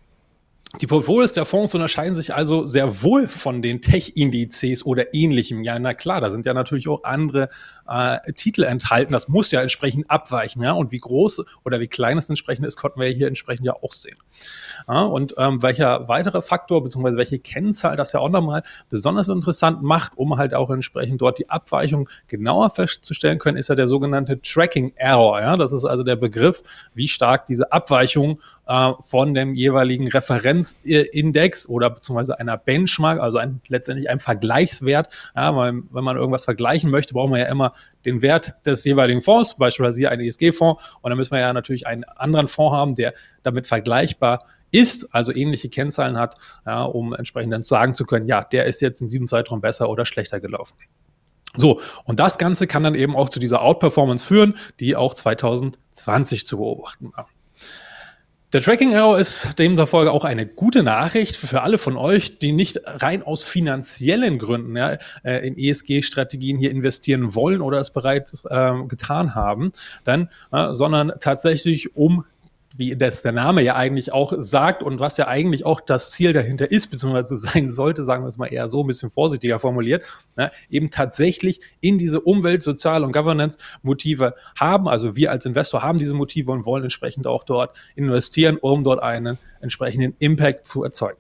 die 0.79 0.87
Portfolios 0.87 1.33
der 1.33 1.47
Fonds 1.47 1.75
unterscheiden 1.75 2.15
sich 2.15 2.33
also 2.33 2.65
sehr 2.65 3.03
wohl 3.03 3.27
von 3.27 3.61
den 3.61 3.81
Tech-Indizes 3.81 4.87
oder 4.87 5.13
ähnlichem. 5.15 5.63
Ja, 5.65 5.77
na 5.81 5.95
klar, 5.95 6.21
da 6.21 6.31
sind 6.31 6.47
ja 6.47 6.55
natürlich 6.55 6.87
auch 6.87 7.03
andere 7.03 7.49
äh, 7.89 8.33
Titel 8.35 8.63
enthalten. 8.63 9.13
Das 9.13 9.27
muss 9.27 9.51
ja 9.51 9.63
entsprechend 9.63 10.09
abweichen. 10.09 10.63
Ja? 10.63 10.73
Und 10.73 10.93
wie 10.93 11.01
groß 11.01 11.45
oder 11.65 11.81
wie 11.81 11.89
klein 11.89 12.19
es 12.19 12.29
entsprechend 12.29 12.67
ist, 12.67 12.77
konnten 12.77 13.01
wir 13.01 13.09
hier 13.09 13.27
entsprechend 13.27 13.67
ja 13.67 13.75
auch 13.75 13.91
sehen. 13.91 14.17
Ja? 14.87 15.03
Und 15.03 15.35
ähm, 15.39 15.61
welcher 15.61 16.09
weitere 16.09 16.41
Faktor 16.41 16.85
bzw. 16.85 17.17
welche 17.17 17.41
Kennzahl 17.41 17.97
das 17.97 18.13
ja 18.13 18.21
auch 18.21 18.31
nochmal 18.31 18.63
besonders 18.89 19.29
interessant 19.29 19.83
macht, 19.83 20.13
um 20.17 20.39
halt 20.39 20.55
auch 20.55 20.71
entsprechend 20.71 21.21
dort 21.21 21.41
die 21.41 21.51
Abweichung 21.51 22.09
genauer 22.29 22.71
festzustellen 22.71 23.41
können, 23.41 23.57
ist 23.57 23.69
ja 23.69 23.75
der 23.75 23.89
sogenannte 23.89 24.41
Tracking 24.41 24.93
Error. 24.95 25.41
Ja? 25.41 25.57
Das 25.57 25.73
ist 25.73 25.85
also 25.85 26.05
der 26.05 26.17
Begriff, 26.17 26.63
wie 26.95 27.09
stark 27.09 27.47
diese 27.47 27.73
Abweichung 27.73 28.41
äh, 28.69 28.93
von 29.01 29.35
dem 29.35 29.55
jeweiligen 29.55 30.07
Referenzindex 30.61 31.69
oder 31.69 31.91
beziehungsweise 31.91 32.39
einer 32.39 32.57
Benchmark, 32.57 33.21
also 33.21 33.39
ein, 33.39 33.61
letztendlich 33.69 34.09
einem 34.09 34.21
Vergleichswert. 34.21 35.09
Ja, 35.35 35.55
weil, 35.57 35.83
wenn 35.91 36.05
man 36.05 36.17
irgendwas 36.17 36.45
vergleichen 36.45 36.91
möchte, 36.91 37.15
braucht 37.15 37.31
man 37.31 37.41
ja 37.41 37.47
immer 37.47 37.73
den 38.05 38.23
Wert 38.23 38.55
des 38.67 38.85
jeweiligen 38.85 39.23
Fonds, 39.23 39.57
beispielsweise 39.57 39.99
hier 39.99 40.11
einen 40.11 40.23
ESG-Fonds. 40.23 40.83
Und 41.03 41.11
dann 41.11 41.19
müssen 41.19 41.33
wir 41.33 41.41
ja 41.41 41.53
natürlich 41.53 41.87
einen 41.87 42.05
anderen 42.05 42.49
Fonds 42.49 42.75
haben, 42.75 42.95
der 42.95 43.15
damit 43.43 43.67
vergleichbar 43.67 44.45
ist, 44.73 45.13
also 45.13 45.33
ähnliche 45.35 45.69
Kennzahlen 45.69 46.17
hat, 46.17 46.37
ja, 46.65 46.85
um 46.85 47.13
entsprechend 47.13 47.53
dann 47.53 47.65
sagen 47.65 47.95
zu 47.95 48.05
können, 48.05 48.27
ja, 48.29 48.45
der 48.45 48.67
ist 48.67 48.81
jetzt 48.81 49.01
in 49.01 49.09
diesem 49.09 49.27
Zeitraum 49.27 49.61
besser 49.61 49.89
oder 49.89 50.07
schlechter 50.07 50.41
gelaufen. 50.41 50.77
So, 51.55 51.81
und 52.05 52.21
das 52.21 52.39
Ganze 52.39 52.69
kann 52.69 52.85
dann 52.85 52.95
eben 52.95 53.17
auch 53.17 53.29
zu 53.29 53.41
dieser 53.41 53.63
Outperformance 53.63 54.25
führen, 54.25 54.57
die 54.79 54.95
auch 54.95 55.15
2020 55.15 56.47
zu 56.47 56.59
beobachten 56.59 57.13
war. 57.13 57.29
Der 58.53 58.61
Tracking 58.61 58.91
Error 58.91 59.17
ist 59.17 59.61
demzufolge 59.61 60.11
auch 60.11 60.25
eine 60.25 60.45
gute 60.45 60.83
Nachricht 60.83 61.37
für 61.37 61.63
alle 61.63 61.79
von 61.79 61.97
euch, 61.97 62.39
die 62.39 62.51
nicht 62.51 62.81
rein 62.85 63.23
aus 63.23 63.45
finanziellen 63.45 64.41
Gründen 64.41 64.77
ja, 64.77 64.99
äh, 65.23 65.47
in 65.47 65.57
ESG-Strategien 65.57 66.59
hier 66.59 66.73
investieren 66.73 67.37
wollen 67.37 67.61
oder 67.61 67.79
es 67.79 67.93
bereits 67.93 68.45
äh, 68.47 68.73
getan 68.89 69.37
haben, 69.37 69.71
dann, 70.03 70.31
äh, 70.51 70.73
sondern 70.73 71.13
tatsächlich 71.21 71.95
um 71.95 72.25
wie 72.77 72.95
das 72.97 73.23
der 73.23 73.33
Name 73.33 73.63
ja 73.63 73.75
eigentlich 73.75 74.13
auch 74.13 74.33
sagt 74.37 74.83
und 74.83 75.01
was 75.01 75.17
ja 75.17 75.27
eigentlich 75.27 75.67
auch 75.67 75.81
das 75.81 76.13
Ziel 76.13 76.33
dahinter 76.33 76.71
ist, 76.71 76.89
beziehungsweise 76.89 77.37
sein 77.37 77.69
sollte, 77.69 78.05
sagen 78.05 78.25
wir 78.25 78.29
es 78.29 78.39
mal 78.39 78.47
eher 78.47 78.69
so 78.69 78.83
ein 78.83 78.87
bisschen 78.87 79.11
vorsichtiger 79.11 79.59
formuliert, 79.59 80.05
ne, 80.37 80.51
eben 80.69 80.91
tatsächlich 80.91 81.61
in 81.81 81.99
diese 81.99 82.21
Umwelt-, 82.21 82.63
Sozial- 82.63 83.05
und 83.05 83.13
Governance-Motive 83.13 84.35
haben. 84.57 84.89
Also 84.89 85.17
wir 85.17 85.31
als 85.31 85.47
Investor 85.47 85.83
haben 85.83 85.99
diese 85.99 86.15
Motive 86.15 86.53
und 86.53 86.65
wollen 86.65 86.85
entsprechend 86.85 87.27
auch 87.27 87.45
dort 87.45 87.77
investieren, 87.97 88.57
um 88.57 88.85
dort 88.85 89.03
einen 89.03 89.39
entsprechenden 89.61 90.15
Impact 90.19 90.67
zu 90.67 90.85
erzeugen. 90.85 91.19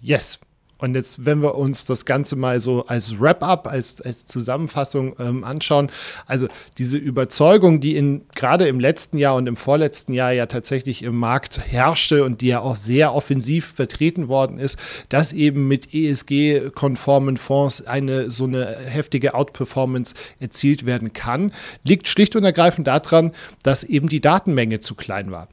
Yes. 0.00 0.40
Und 0.82 0.96
jetzt, 0.96 1.24
wenn 1.24 1.42
wir 1.42 1.54
uns 1.54 1.84
das 1.84 2.06
Ganze 2.06 2.34
mal 2.34 2.58
so 2.58 2.86
als 2.86 3.20
Wrap-up, 3.20 3.68
als, 3.68 4.00
als 4.00 4.26
Zusammenfassung 4.26 5.14
ähm, 5.20 5.44
anschauen, 5.44 5.92
also 6.26 6.48
diese 6.76 6.98
Überzeugung, 6.98 7.80
die 7.80 7.94
in, 7.96 8.22
gerade 8.34 8.66
im 8.66 8.80
letzten 8.80 9.16
Jahr 9.16 9.36
und 9.36 9.46
im 9.46 9.54
vorletzten 9.54 10.12
Jahr 10.12 10.32
ja 10.32 10.46
tatsächlich 10.46 11.04
im 11.04 11.16
Markt 11.16 11.60
herrschte 11.70 12.24
und 12.24 12.40
die 12.40 12.48
ja 12.48 12.58
auch 12.58 12.74
sehr 12.74 13.14
offensiv 13.14 13.74
vertreten 13.76 14.26
worden 14.26 14.58
ist, 14.58 14.76
dass 15.08 15.32
eben 15.32 15.68
mit 15.68 15.94
ESG-konformen 15.94 17.36
Fonds 17.36 17.86
eine 17.86 18.32
so 18.32 18.42
eine 18.42 18.76
heftige 18.84 19.34
Outperformance 19.34 20.16
erzielt 20.40 20.84
werden 20.84 21.12
kann, 21.12 21.52
liegt 21.84 22.08
schlicht 22.08 22.34
und 22.34 22.42
ergreifend 22.42 22.88
daran, 22.88 23.30
dass 23.62 23.84
eben 23.84 24.08
die 24.08 24.20
Datenmenge 24.20 24.80
zu 24.80 24.96
klein 24.96 25.30
war. 25.30 25.46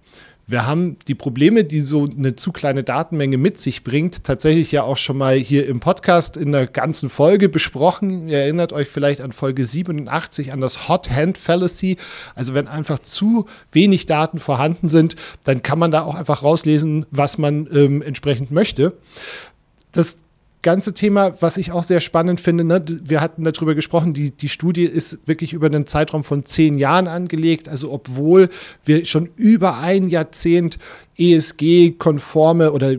Wir 0.49 0.65
haben 0.65 0.97
die 1.07 1.13
Probleme, 1.13 1.63
die 1.63 1.79
so 1.79 2.09
eine 2.09 2.35
zu 2.35 2.51
kleine 2.51 2.83
Datenmenge 2.83 3.37
mit 3.37 3.59
sich 3.59 3.83
bringt, 3.83 4.23
tatsächlich 4.23 4.71
ja 4.71 4.81
auch 4.81 4.97
schon 4.97 5.15
mal 5.15 5.35
hier 5.35 5.67
im 5.67 5.79
Podcast 5.79 6.37
in 6.37 6.51
der 6.51 6.65
ganzen 6.65 7.11
Folge 7.11 7.49
besprochen. 7.49 8.27
Ihr 8.27 8.39
erinnert 8.39 8.73
euch 8.73 8.87
vielleicht 8.87 9.21
an 9.21 9.31
Folge 9.31 9.63
87 9.63 10.51
an 10.51 10.59
das 10.59 10.89
Hot 10.89 11.11
Hand 11.11 11.37
Fallacy. 11.37 11.97
Also 12.33 12.55
wenn 12.55 12.67
einfach 12.67 12.97
zu 12.97 13.45
wenig 13.71 14.07
Daten 14.07 14.39
vorhanden 14.39 14.89
sind, 14.89 15.15
dann 15.43 15.61
kann 15.61 15.77
man 15.77 15.91
da 15.91 16.01
auch 16.01 16.15
einfach 16.15 16.41
rauslesen, 16.41 17.05
was 17.11 17.37
man 17.37 17.69
ähm, 17.71 18.01
entsprechend 18.01 18.49
möchte. 18.49 18.97
Das 19.91 20.17
ganze 20.61 20.93
Thema, 20.93 21.41
was 21.41 21.57
ich 21.57 21.71
auch 21.71 21.83
sehr 21.83 21.99
spannend 21.99 22.41
finde, 22.41 22.63
ne, 22.63 22.83
wir 23.03 23.21
hatten 23.21 23.43
darüber 23.43 23.75
gesprochen, 23.75 24.13
die, 24.13 24.31
die 24.31 24.49
Studie 24.49 24.83
ist 24.83 25.19
wirklich 25.25 25.53
über 25.53 25.67
einen 25.67 25.85
Zeitraum 25.85 26.23
von 26.23 26.45
zehn 26.45 26.77
Jahren 26.77 27.07
angelegt. 27.07 27.69
Also 27.69 27.91
obwohl 27.91 28.49
wir 28.83 29.05
schon 29.05 29.29
über 29.35 29.77
ein 29.79 30.09
Jahrzehnt 30.09 30.77
ESG-konforme 31.17 32.71
oder 32.71 32.95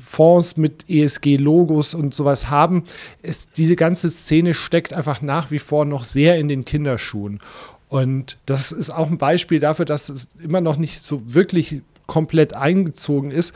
Fonds 0.00 0.56
mit 0.56 0.88
ESG-Logos 0.88 1.94
und 1.94 2.14
sowas 2.14 2.50
haben, 2.50 2.84
ist, 3.22 3.50
diese 3.56 3.76
ganze 3.76 4.10
Szene 4.10 4.54
steckt 4.54 4.92
einfach 4.92 5.22
nach 5.22 5.50
wie 5.50 5.58
vor 5.58 5.84
noch 5.84 6.04
sehr 6.04 6.38
in 6.38 6.48
den 6.48 6.64
Kinderschuhen. 6.64 7.40
Und 7.88 8.38
das 8.44 8.72
ist 8.72 8.90
auch 8.90 9.10
ein 9.10 9.18
Beispiel 9.18 9.60
dafür, 9.60 9.84
dass 9.84 10.08
es 10.08 10.28
immer 10.42 10.60
noch 10.60 10.76
nicht 10.76 11.04
so 11.04 11.22
wirklich 11.24 11.82
komplett 12.06 12.54
eingezogen 12.54 13.30
ist. 13.30 13.54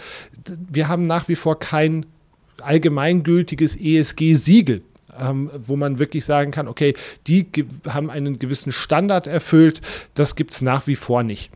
Wir 0.70 0.88
haben 0.88 1.06
nach 1.06 1.28
wie 1.28 1.36
vor 1.36 1.58
kein 1.58 2.06
allgemeingültiges 2.62 3.76
ESG-Siegel. 3.76 4.82
Ähm, 5.18 5.50
wo 5.66 5.76
man 5.76 5.98
wirklich 5.98 6.24
sagen 6.24 6.52
kann, 6.52 6.66
okay, 6.66 6.94
die 7.26 7.46
haben 7.86 8.08
einen 8.08 8.38
gewissen 8.38 8.72
Standard 8.72 9.26
erfüllt, 9.26 9.82
das 10.14 10.36
gibt 10.36 10.52
es 10.54 10.62
nach 10.62 10.86
wie 10.86 10.96
vor 10.96 11.22
nicht. 11.22 11.50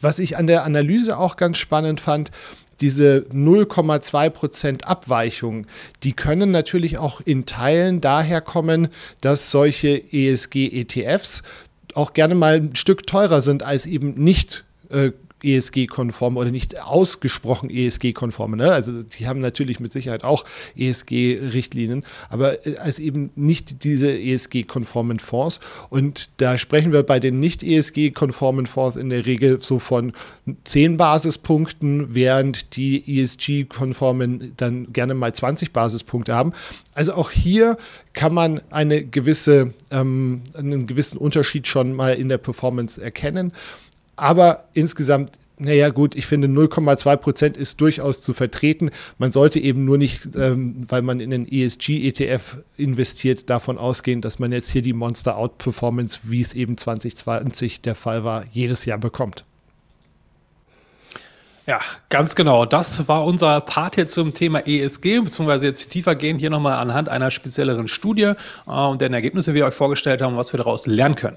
Was 0.00 0.18
ich 0.18 0.38
an 0.38 0.46
der 0.46 0.64
Analyse 0.64 1.18
auch 1.18 1.36
ganz 1.36 1.58
spannend 1.58 2.00
fand, 2.00 2.30
diese 2.80 3.26
0,2% 3.32 4.84
Abweichung, 4.84 5.66
die 6.02 6.12
können 6.12 6.50
natürlich 6.50 6.98
auch 6.98 7.20
in 7.20 7.44
Teilen 7.44 8.00
daher 8.00 8.40
kommen, 8.40 8.88
dass 9.20 9.50
solche 9.50 10.02
ESG-ETFs 10.10 11.42
auch 11.94 12.12
gerne 12.12 12.34
mal 12.34 12.56
ein 12.56 12.76
Stück 12.76 13.06
teurer 13.06 13.42
sind 13.42 13.62
als 13.62 13.86
eben 13.86 14.14
nicht 14.14 14.64
äh, 14.90 15.10
ESG-konforme 15.44 16.38
oder 16.38 16.50
nicht 16.50 16.80
ausgesprochen 16.80 17.70
ESG-konforme. 17.70 18.56
Ne? 18.56 18.72
Also 18.72 19.02
die 19.02 19.26
haben 19.26 19.40
natürlich 19.40 19.80
mit 19.80 19.92
Sicherheit 19.92 20.24
auch 20.24 20.44
ESG-Richtlinien, 20.76 22.04
aber 22.28 22.66
äh, 22.66 22.76
als 22.76 22.98
eben 22.98 23.30
nicht 23.36 23.84
diese 23.84 24.12
ESG-konformen 24.12 25.18
Fonds. 25.18 25.60
Und 25.88 26.30
da 26.38 26.58
sprechen 26.58 26.92
wir 26.92 27.02
bei 27.02 27.20
den 27.20 27.40
nicht 27.40 27.62
ESG-konformen 27.62 28.66
Fonds 28.66 28.96
in 28.96 29.10
der 29.10 29.26
Regel 29.26 29.60
so 29.60 29.78
von 29.78 30.12
10 30.64 30.96
Basispunkten, 30.96 32.14
während 32.14 32.76
die 32.76 33.20
ESG-konformen 33.20 34.52
dann 34.56 34.92
gerne 34.92 35.14
mal 35.14 35.32
20 35.32 35.72
Basispunkte 35.72 36.34
haben. 36.34 36.52
Also 36.94 37.14
auch 37.14 37.30
hier 37.30 37.76
kann 38.12 38.34
man 38.34 38.60
eine 38.70 39.04
gewisse, 39.04 39.74
ähm, 39.90 40.42
einen 40.54 40.86
gewissen 40.86 41.18
Unterschied 41.18 41.66
schon 41.66 41.94
mal 41.94 42.14
in 42.14 42.28
der 42.28 42.38
Performance 42.38 43.02
erkennen. 43.02 43.52
Aber 44.20 44.64
insgesamt 44.74 45.32
naja, 45.62 45.90
gut, 45.90 46.14
ich 46.14 46.24
finde 46.24 46.48
0,2 46.48 47.16
Prozent 47.16 47.56
ist 47.58 47.82
durchaus 47.82 48.22
zu 48.22 48.32
vertreten. 48.32 48.90
Man 49.18 49.30
sollte 49.30 49.60
eben 49.60 49.84
nur 49.84 49.98
nicht, 49.98 50.34
ähm, 50.34 50.86
weil 50.88 51.02
man 51.02 51.20
in 51.20 51.28
den 51.28 51.46
ESG-ETF 51.46 52.64
investiert, 52.78 53.50
davon 53.50 53.76
ausgehen, 53.76 54.22
dass 54.22 54.38
man 54.38 54.52
jetzt 54.52 54.70
hier 54.70 54.80
die 54.80 54.94
Monster-Out-Performance, 54.94 56.20
wie 56.22 56.40
es 56.40 56.54
eben 56.54 56.78
2020 56.78 57.82
der 57.82 57.94
Fall 57.94 58.24
war, 58.24 58.44
jedes 58.50 58.86
Jahr 58.86 58.96
bekommt. 58.96 59.44
Ja, 61.66 61.80
ganz 62.08 62.34
genau. 62.34 62.64
Das 62.64 63.06
war 63.06 63.26
unser 63.26 63.60
Part 63.60 63.98
jetzt 63.98 64.14
zum 64.14 64.32
Thema 64.32 64.66
ESG, 64.66 65.20
beziehungsweise 65.20 65.66
jetzt 65.66 65.90
tiefer 65.90 66.14
gehen 66.14 66.38
hier 66.38 66.48
nochmal 66.48 66.80
anhand 66.80 67.10
einer 67.10 67.30
spezielleren 67.30 67.86
Studie 67.86 68.32
äh, 68.66 68.70
und 68.70 69.02
deren 69.02 69.12
Ergebnisse 69.12 69.52
wir 69.52 69.66
euch 69.66 69.74
vorgestellt 69.74 70.22
haben, 70.22 70.38
was 70.38 70.54
wir 70.54 70.58
daraus 70.58 70.86
lernen 70.86 71.16
können 71.16 71.36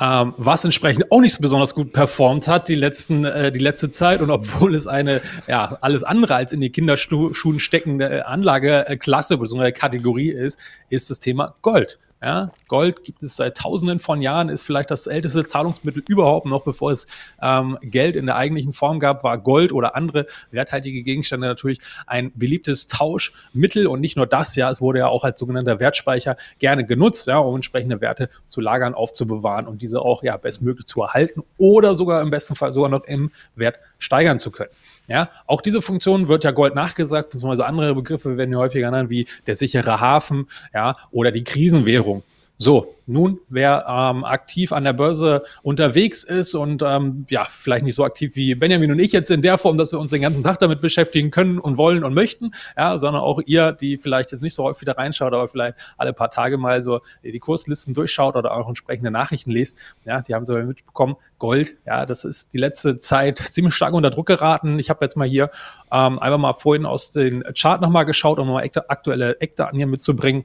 ähm, 0.00 0.34
was 0.38 0.64
entsprechend 0.64 1.12
auch 1.12 1.20
nicht 1.20 1.34
so 1.34 1.42
besonders 1.42 1.74
gut 1.74 1.92
performt 1.92 2.48
hat 2.48 2.68
die 2.68 2.74
letzten 2.74 3.24
äh, 3.24 3.52
die 3.52 3.60
letzte 3.60 3.90
Zeit 3.90 4.20
und 4.22 4.30
obwohl 4.30 4.74
es 4.74 4.86
eine 4.86 5.20
ja 5.46 5.78
alles 5.82 6.02
andere 6.04 6.34
als 6.34 6.52
in 6.52 6.60
die 6.60 6.70
Kinderschuhen 6.70 7.60
steckende 7.60 8.26
Anlageklasse 8.26 9.36
bzw. 9.38 9.72
Kategorie 9.72 10.30
ist, 10.30 10.58
ist 10.88 11.10
das 11.10 11.20
Thema 11.20 11.54
Gold. 11.62 11.98
Ja, 12.22 12.50
Gold 12.68 13.02
gibt 13.04 13.22
es 13.22 13.36
seit 13.36 13.56
Tausenden 13.56 13.98
von 13.98 14.20
Jahren, 14.20 14.50
ist 14.50 14.62
vielleicht 14.62 14.90
das 14.90 15.06
älteste 15.06 15.46
Zahlungsmittel 15.46 16.02
überhaupt 16.06 16.44
noch, 16.44 16.62
bevor 16.62 16.92
es 16.92 17.06
ähm, 17.40 17.78
Geld 17.80 18.14
in 18.14 18.26
der 18.26 18.36
eigentlichen 18.36 18.74
Form 18.74 19.00
gab, 19.00 19.24
war 19.24 19.38
Gold 19.38 19.72
oder 19.72 19.96
andere 19.96 20.26
werthaltige 20.50 21.02
Gegenstände 21.02 21.46
natürlich 21.46 21.78
ein 22.06 22.30
beliebtes 22.34 22.86
Tauschmittel 22.88 23.86
und 23.86 24.00
nicht 24.00 24.18
nur 24.18 24.26
das, 24.26 24.54
ja, 24.54 24.68
es 24.68 24.82
wurde 24.82 24.98
ja 24.98 25.08
auch 25.08 25.24
als 25.24 25.40
sogenannter 25.40 25.80
Wertspeicher 25.80 26.36
gerne 26.58 26.84
genutzt, 26.84 27.26
ja, 27.26 27.38
um 27.38 27.54
entsprechende 27.54 28.02
Werte 28.02 28.28
zu 28.46 28.60
lagern, 28.60 28.92
aufzubewahren 28.92 29.66
und 29.66 29.80
diese 29.80 30.02
auch 30.02 30.22
ja 30.22 30.36
bestmöglich 30.36 30.84
zu 30.84 31.00
erhalten 31.00 31.42
oder 31.56 31.94
sogar 31.94 32.20
im 32.20 32.28
besten 32.28 32.54
Fall 32.54 32.70
sogar 32.70 32.90
noch 32.90 33.04
im 33.04 33.30
Wert 33.54 33.78
steigern 34.00 34.40
zu 34.40 34.50
können. 34.50 34.70
Ja, 35.06 35.30
auch 35.46 35.60
diese 35.60 35.80
Funktion 35.80 36.26
wird 36.28 36.44
ja 36.44 36.50
Gold 36.50 36.74
nachgesagt, 36.74 37.30
beziehungsweise 37.30 37.66
andere 37.66 37.94
Begriffe 37.94 38.36
werden 38.36 38.52
ja 38.52 38.58
häufiger 38.58 38.86
genannt 38.86 39.10
wie 39.10 39.26
der 39.46 39.54
sichere 39.54 40.00
Hafen, 40.00 40.48
ja, 40.74 40.96
oder 41.12 41.30
die 41.30 41.44
Krisenwährung. 41.44 42.24
So, 42.62 42.94
nun, 43.06 43.40
wer 43.48 43.86
ähm, 43.88 44.22
aktiv 44.22 44.72
an 44.72 44.84
der 44.84 44.92
Börse 44.92 45.44
unterwegs 45.62 46.24
ist 46.24 46.54
und 46.54 46.82
ähm, 46.82 47.24
ja, 47.30 47.46
vielleicht 47.50 47.86
nicht 47.86 47.94
so 47.94 48.04
aktiv 48.04 48.36
wie 48.36 48.54
Benjamin 48.54 48.92
und 48.92 48.98
ich 48.98 49.12
jetzt 49.12 49.30
in 49.30 49.40
der 49.40 49.56
Form, 49.56 49.78
dass 49.78 49.92
wir 49.92 49.98
uns 49.98 50.10
den 50.10 50.20
ganzen 50.20 50.42
Tag 50.42 50.58
damit 50.58 50.82
beschäftigen 50.82 51.30
können 51.30 51.58
und 51.58 51.78
wollen 51.78 52.04
und 52.04 52.12
möchten, 52.12 52.50
ja, 52.76 52.98
sondern 52.98 53.22
auch 53.22 53.40
ihr, 53.46 53.72
die 53.72 53.96
vielleicht 53.96 54.32
jetzt 54.32 54.42
nicht 54.42 54.52
so 54.52 54.64
häufig 54.64 54.84
da 54.84 54.92
reinschaut, 54.92 55.32
aber 55.32 55.48
vielleicht 55.48 55.76
alle 55.96 56.12
paar 56.12 56.28
Tage 56.28 56.58
mal 56.58 56.82
so 56.82 57.00
die 57.24 57.38
Kurslisten 57.38 57.94
durchschaut 57.94 58.36
oder 58.36 58.54
auch 58.54 58.68
entsprechende 58.68 59.10
Nachrichten 59.10 59.52
liest, 59.52 59.78
ja, 60.04 60.20
die 60.20 60.34
haben 60.34 60.44
so 60.44 60.52
mitbekommen, 60.52 61.16
Gold, 61.38 61.78
ja, 61.86 62.04
das 62.04 62.26
ist 62.26 62.52
die 62.52 62.58
letzte 62.58 62.98
Zeit 62.98 63.38
ziemlich 63.38 63.74
stark 63.74 63.94
unter 63.94 64.10
Druck 64.10 64.26
geraten. 64.26 64.78
Ich 64.78 64.90
habe 64.90 65.02
jetzt 65.02 65.16
mal 65.16 65.26
hier 65.26 65.50
ähm, 65.90 66.18
einfach 66.18 66.36
mal 66.36 66.52
vorhin 66.52 66.84
aus 66.84 67.12
dem 67.12 67.42
Chart 67.58 67.80
nochmal 67.80 68.04
geschaut, 68.04 68.38
um 68.38 68.48
mal 68.48 68.68
aktuelle 68.88 69.40
Eckdaten 69.40 69.78
hier 69.78 69.86
mitzubringen. 69.86 70.44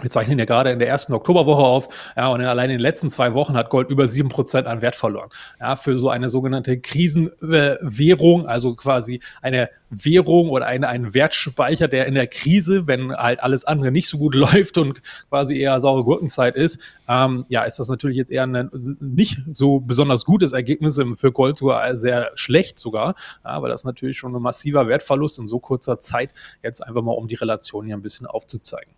Wir 0.00 0.10
zeichnen 0.10 0.38
ja 0.38 0.44
gerade 0.44 0.70
in 0.70 0.78
der 0.78 0.88
ersten 0.88 1.12
Oktoberwoche 1.12 1.62
auf, 1.62 1.88
ja, 2.16 2.28
und 2.28 2.40
allein 2.40 2.70
in 2.70 2.76
den 2.76 2.82
letzten 2.82 3.10
zwei 3.10 3.34
Wochen 3.34 3.56
hat 3.56 3.68
Gold 3.68 3.90
über 3.90 4.06
sieben 4.06 4.28
Prozent 4.28 4.66
an 4.66 4.80
Wert 4.80 4.94
verloren. 4.94 5.30
Ja, 5.58 5.74
für 5.74 5.98
so 5.98 6.08
eine 6.08 6.28
sogenannte 6.28 6.78
Krisenwährung, 6.78 8.46
also 8.46 8.74
quasi 8.76 9.20
eine 9.42 9.70
Währung 9.90 10.50
oder 10.50 10.66
eine, 10.66 10.88
ein 10.88 11.14
Wertspeicher, 11.14 11.88
der 11.88 12.06
in 12.06 12.14
der 12.14 12.26
Krise, 12.26 12.86
wenn 12.86 13.12
halt 13.12 13.42
alles 13.42 13.64
andere 13.64 13.90
nicht 13.90 14.08
so 14.08 14.18
gut 14.18 14.34
läuft 14.36 14.78
und 14.78 15.00
quasi 15.28 15.58
eher 15.58 15.80
saure 15.80 16.04
Gurkenzeit 16.04 16.56
ist, 16.56 16.80
ähm, 17.08 17.44
ja, 17.48 17.62
ist 17.62 17.78
das 17.78 17.88
natürlich 17.88 18.16
jetzt 18.16 18.30
eher 18.30 18.44
ein 18.44 18.70
nicht 19.00 19.40
so 19.50 19.80
besonders 19.80 20.24
gutes 20.24 20.52
Ergebnis, 20.52 21.00
für 21.14 21.32
Gold 21.32 21.56
sogar 21.56 21.96
sehr 21.96 22.30
schlecht 22.34 22.78
sogar, 22.78 23.14
ja, 23.44 23.60
weil 23.62 23.70
das 23.70 23.84
natürlich 23.84 24.18
schon 24.18 24.34
ein 24.34 24.42
massiver 24.42 24.88
Wertverlust 24.88 25.38
in 25.38 25.46
so 25.46 25.58
kurzer 25.58 25.98
Zeit 25.98 26.32
jetzt 26.62 26.84
einfach 26.84 27.02
mal 27.02 27.12
um 27.12 27.28
die 27.28 27.34
Relation 27.34 27.84
hier 27.86 27.96
ein 27.96 28.02
bisschen 28.02 28.26
aufzuzeigen. 28.26 28.92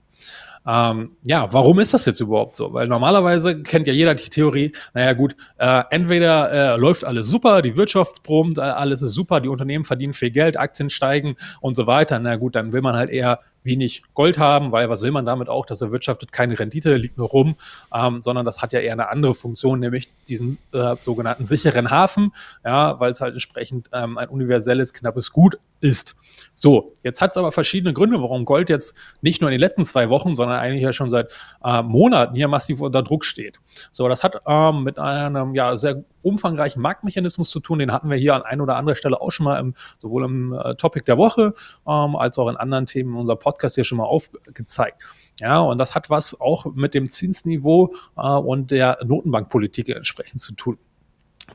Ähm, 0.67 1.17
ja, 1.25 1.53
warum 1.53 1.81
ist 1.81 1.95
das 1.95 2.07
jetzt 2.07 2.21
überhaupt 2.21 2.55
so? 2.55 2.73
Weil 2.73 2.87
normalerweise 2.87 3.63
kennt 3.63 3.87
ja 3.87 3.93
jeder 3.93 4.15
die 4.15 4.29
Theorie, 4.29 4.73
naja 4.93 5.15
gut, 5.15 5.35
äh, 5.59 5.83
entweder 5.91 6.75
äh, 6.75 6.77
läuft 6.77 7.05
alles 7.05 7.29
super, 7.29 7.63
die 7.63 7.77
Wirtschaft 7.77 8.23
brummt, 8.23 8.59
äh, 8.59 8.63
alles 8.63 9.01
ist 9.01 9.13
super, 9.13 9.41
die 9.41 9.49
Unternehmen 9.49 9.85
verdienen 9.85 10.13
viel 10.13 10.31
Geld, 10.31 10.59
Aktien 10.59 10.91
steigen 10.91 11.37
und 11.61 11.77
so 11.77 11.87
weiter. 11.87 12.19
Na 12.19 12.37
gut, 12.37 12.55
dann 12.55 12.73
will 12.73 12.83
man 12.83 12.95
halt 12.95 13.11
eher 13.11 13.41
wenig 13.63 14.03
Gold 14.15 14.39
haben, 14.39 14.73
weil 14.73 14.89
was 14.89 15.03
will 15.03 15.11
man 15.11 15.27
damit 15.27 15.49
auch, 15.49 15.67
dass 15.67 15.81
er 15.81 15.93
wirtschaftet 15.93 16.33
keine 16.33 16.59
Rendite, 16.59 16.97
liegt 16.97 17.19
nur 17.19 17.29
rum, 17.29 17.57
ähm, 17.95 18.23
sondern 18.23 18.47
das 18.47 18.63
hat 18.63 18.73
ja 18.73 18.81
eher 18.81 18.93
eine 18.93 19.11
andere 19.11 19.35
Funktion, 19.35 19.81
nämlich 19.81 20.09
diesen 20.29 20.59
äh, 20.73 20.97
sogenannten 20.99 21.45
sicheren 21.45 21.91
Hafen, 21.91 22.33
ja, 22.65 22.99
weil 23.01 23.13
es 23.13 23.21
halt 23.21 23.35
entsprechend 23.35 23.89
ähm, 23.93 24.19
ein 24.19 24.29
universelles, 24.29 24.93
knappes 24.93 25.33
Gut 25.33 25.59
ist. 25.81 26.15
So, 26.55 26.93
jetzt 27.03 27.21
hat 27.21 27.31
es 27.31 27.37
aber 27.37 27.53
verschiedene 27.53 27.93
Gründe, 27.93 28.21
warum 28.21 28.45
Gold 28.45 28.69
jetzt 28.69 28.95
nicht 29.23 29.41
nur 29.41 29.51
in 29.51 29.53
den 29.53 29.61
letzten 29.61 29.85
zwei 29.85 30.11
Wochen, 30.11 30.37
sondern 30.37 30.59
eigentlich 30.59 30.83
ja 30.83 30.93
schon 30.93 31.11
seit 31.11 31.33
äh, 31.65 31.83
Monaten 31.83 32.35
hier 32.35 32.49
massiv 32.49 32.81
unter 32.81 33.03
Druck 33.03 33.25
steht. 33.25 33.61
So, 33.91 34.09
das 34.09 34.25
hat 34.25 34.43
ähm, 34.47 34.85
mit 34.85 34.99
einem 34.99 35.55
ja 35.55 35.77
sehr 35.77 36.05
umfangreichen 36.23 36.83
Marktmechanismus 36.83 37.51
zu 37.51 37.61
tun. 37.61 37.79
Den 37.79 37.93
hatten 37.93 38.11
wir 38.11 38.17
hier 38.17 38.35
an 38.35 38.43
ein 38.43 38.61
oder 38.61 38.77
anderer 38.77 38.97
Stelle 38.97 39.21
auch 39.21 39.31
schon 39.31 39.45
mal 39.45 39.59
im, 39.59 39.75
sowohl 39.99 40.25
im 40.25 40.53
äh, 40.53 40.75
Topic 40.75 41.05
der 41.05 41.17
Woche 41.17 41.55
ähm, 41.87 42.17
als 42.17 42.39
auch 42.39 42.49
in 42.49 42.57
anderen 42.57 42.87
Themen 42.87 43.15
in 43.15 43.21
unserem 43.21 43.39
Podcast 43.51 43.75
hier 43.75 43.85
schon 43.85 43.99
mal 43.99 44.05
aufgezeigt. 44.05 45.03
Ja, 45.41 45.61
und 45.61 45.79
das 45.79 45.95
hat 45.95 46.11
was 46.11 46.41
auch 46.41 46.67
mit 46.75 46.95
dem 46.95 47.09
Zinsniveau 47.09 47.95
äh, 48.17 48.29
und 48.29 48.71
der 48.71 48.99
Notenbankpolitik 49.05 49.89
entsprechend 49.89 50.41
zu 50.41 50.55
tun. 50.55 50.79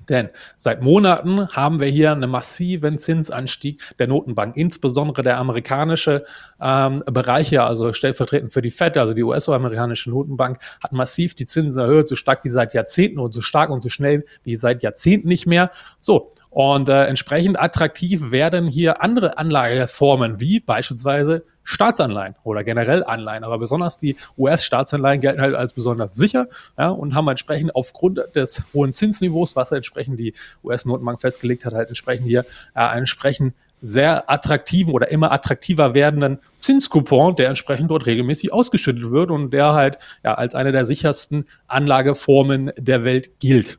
Denn 0.10 0.30
seit 0.58 0.82
Monaten 0.82 1.48
haben 1.50 1.80
wir 1.80 1.88
hier 1.88 2.12
einen 2.12 2.30
massiven 2.30 2.98
Zinsanstieg 2.98 3.82
der 3.98 4.08
Notenbank, 4.08 4.58
insbesondere 4.58 5.24
der 5.24 5.38
amerikanische 5.38 6.26
ähm, 6.60 7.02
Bereich 7.06 7.50
hier, 7.50 7.64
also 7.64 7.94
stellvertretend 7.94 8.52
für 8.52 8.62
die 8.62 8.72
FED, 8.72 8.98
also 8.98 9.14
die 9.14 9.24
US-amerikanische 9.24 10.10
Notenbank, 10.10 10.60
hat 10.84 10.92
massiv 10.92 11.34
die 11.34 11.46
Zinsen 11.46 11.82
erhöht, 11.82 12.08
so 12.08 12.16
stark 12.16 12.44
wie 12.44 12.50
seit 12.50 12.74
Jahrzehnten 12.74 13.20
und 13.20 13.34
so 13.34 13.42
stark 13.42 13.70
und 13.70 13.82
so 13.82 13.90
schnell 13.90 14.26
wie 14.44 14.56
seit 14.56 14.84
Jahrzehnten 14.84 15.28
nicht 15.28 15.48
mehr. 15.48 15.72
So, 16.00 16.34
und 16.50 16.90
äh, 16.90 17.06
entsprechend 17.06 17.60
attraktiv 17.60 18.32
werden 18.32 18.68
hier 18.68 19.02
andere 19.02 19.38
Anlageformen, 19.38 20.40
wie 20.40 20.60
beispielsweise 20.60 21.46
Staatsanleihen 21.66 22.36
oder 22.44 22.64
generell 22.64 23.04
Anleihen. 23.04 23.44
Aber 23.44 23.58
besonders 23.58 23.98
die 23.98 24.16
US-Staatsanleihen 24.38 25.20
gelten 25.20 25.42
halt 25.42 25.56
als 25.56 25.74
besonders 25.74 26.16
sicher 26.16 26.48
ja, 26.78 26.90
und 26.90 27.14
haben 27.14 27.28
entsprechend 27.28 27.76
aufgrund 27.76 28.22
des 28.36 28.64
hohen 28.74 28.94
Zinsniveaus, 28.94 29.58
was 29.58 29.72
entsprechend 29.74 30.20
die 30.20 30.34
US-Notenbank 30.64 31.20
festgelegt 31.20 31.66
hat, 31.66 31.74
halt 31.74 31.90
entsprechend 31.90 32.28
hier 32.28 32.46
äh, 32.76 32.98
entsprechend 32.98 33.54
sehr 33.82 34.30
attraktiven 34.32 34.94
oder 34.94 35.12
immer 35.12 35.32
attraktiver 35.32 35.94
werdenden 35.94 36.40
Zinskupon, 36.58 37.36
der 37.36 37.50
entsprechend 37.50 37.92
dort 37.92 38.06
regelmäßig 38.06 38.54
ausgeschüttet 38.54 39.12
wird 39.12 39.32
und 39.32 39.52
der 39.52 39.74
halt 39.74 39.98
ja 40.24 40.36
als 40.36 40.56
eine 40.56 40.72
der 40.72 40.86
sichersten 40.86 41.46
Anlageformen 41.68 42.72
der 42.78 43.06
Welt 43.06 43.40
gilt. 43.40 43.78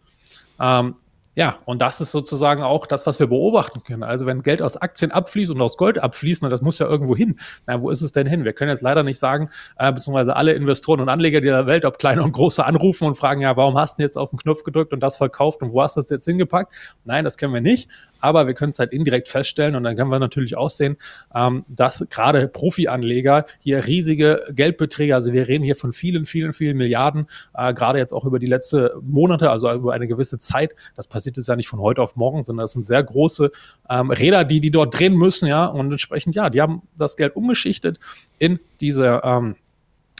Ähm, 0.60 0.96
ja, 1.36 1.58
und 1.66 1.82
das 1.82 2.00
ist 2.00 2.12
sozusagen 2.12 2.62
auch 2.62 2.86
das, 2.86 3.06
was 3.06 3.20
wir 3.20 3.26
beobachten 3.26 3.82
können. 3.84 4.02
Also 4.02 4.24
wenn 4.24 4.40
Geld 4.40 4.62
aus 4.62 4.78
Aktien 4.78 5.12
abfließt 5.12 5.50
und 5.50 5.60
aus 5.60 5.76
Gold 5.76 5.98
abfließt, 5.98 6.42
und 6.42 6.48
das 6.48 6.62
muss 6.62 6.78
ja 6.78 6.86
irgendwo 6.86 7.14
hin. 7.14 7.38
Na, 7.66 7.82
wo 7.82 7.90
ist 7.90 8.00
es 8.00 8.10
denn 8.10 8.26
hin? 8.26 8.46
Wir 8.46 8.54
können 8.54 8.70
jetzt 8.70 8.80
leider 8.80 9.02
nicht 9.02 9.18
sagen, 9.18 9.50
äh, 9.78 9.92
beziehungsweise 9.92 10.34
alle 10.34 10.54
Investoren 10.54 10.98
und 11.00 11.10
Anleger 11.10 11.42
dieser 11.42 11.66
Welt, 11.66 11.84
ob 11.84 11.98
kleine 11.98 12.22
und 12.22 12.32
große, 12.32 12.64
anrufen 12.64 13.06
und 13.06 13.16
fragen, 13.16 13.42
ja, 13.42 13.54
warum 13.54 13.76
hast 13.76 13.98
du 13.98 14.02
jetzt 14.02 14.16
auf 14.16 14.30
den 14.30 14.38
Knopf 14.38 14.64
gedrückt 14.64 14.94
und 14.94 15.00
das 15.00 15.18
verkauft 15.18 15.60
und 15.60 15.72
wo 15.72 15.82
hast 15.82 15.96
du 15.96 16.00
das 16.00 16.08
jetzt 16.08 16.24
hingepackt? 16.24 16.72
Nein, 17.04 17.22
das 17.22 17.36
können 17.36 17.52
wir 17.52 17.60
nicht 17.60 17.90
aber 18.20 18.46
wir 18.46 18.54
können 18.54 18.70
es 18.70 18.78
halt 18.78 18.92
indirekt 18.92 19.28
feststellen 19.28 19.74
und 19.74 19.84
dann 19.84 19.96
können 19.96 20.10
wir 20.10 20.18
natürlich 20.18 20.56
auch 20.56 20.70
sehen, 20.70 20.96
ähm, 21.34 21.64
dass 21.68 22.04
gerade 22.10 22.48
Profi-Anleger 22.48 23.46
hier 23.60 23.86
riesige 23.86 24.44
Geldbeträge, 24.50 25.14
also 25.14 25.32
wir 25.32 25.48
reden 25.48 25.64
hier 25.64 25.76
von 25.76 25.92
vielen, 25.92 26.26
vielen, 26.26 26.52
vielen 26.52 26.76
Milliarden, 26.76 27.26
äh, 27.54 27.74
gerade 27.74 27.98
jetzt 27.98 28.12
auch 28.12 28.24
über 28.24 28.38
die 28.38 28.46
letzten 28.46 28.88
Monate, 29.02 29.50
also 29.50 29.70
über 29.72 29.92
eine 29.92 30.06
gewisse 30.06 30.38
Zeit. 30.38 30.74
Das 30.94 31.06
passiert 31.06 31.36
jetzt 31.36 31.48
ja 31.48 31.56
nicht 31.56 31.68
von 31.68 31.80
heute 31.80 32.02
auf 32.02 32.16
morgen, 32.16 32.42
sondern 32.42 32.64
das 32.64 32.72
sind 32.72 32.84
sehr 32.84 33.02
große 33.02 33.50
ähm, 33.88 34.10
Räder, 34.10 34.44
die 34.44 34.60
die 34.60 34.70
dort 34.70 34.98
drehen 34.98 35.14
müssen, 35.14 35.46
ja, 35.46 35.66
und 35.66 35.90
entsprechend, 35.90 36.34
ja, 36.34 36.50
die 36.50 36.60
haben 36.60 36.82
das 36.96 37.16
Geld 37.16 37.36
umgeschichtet 37.36 37.98
in 38.38 38.58
diese 38.80 39.20
ähm, 39.24 39.56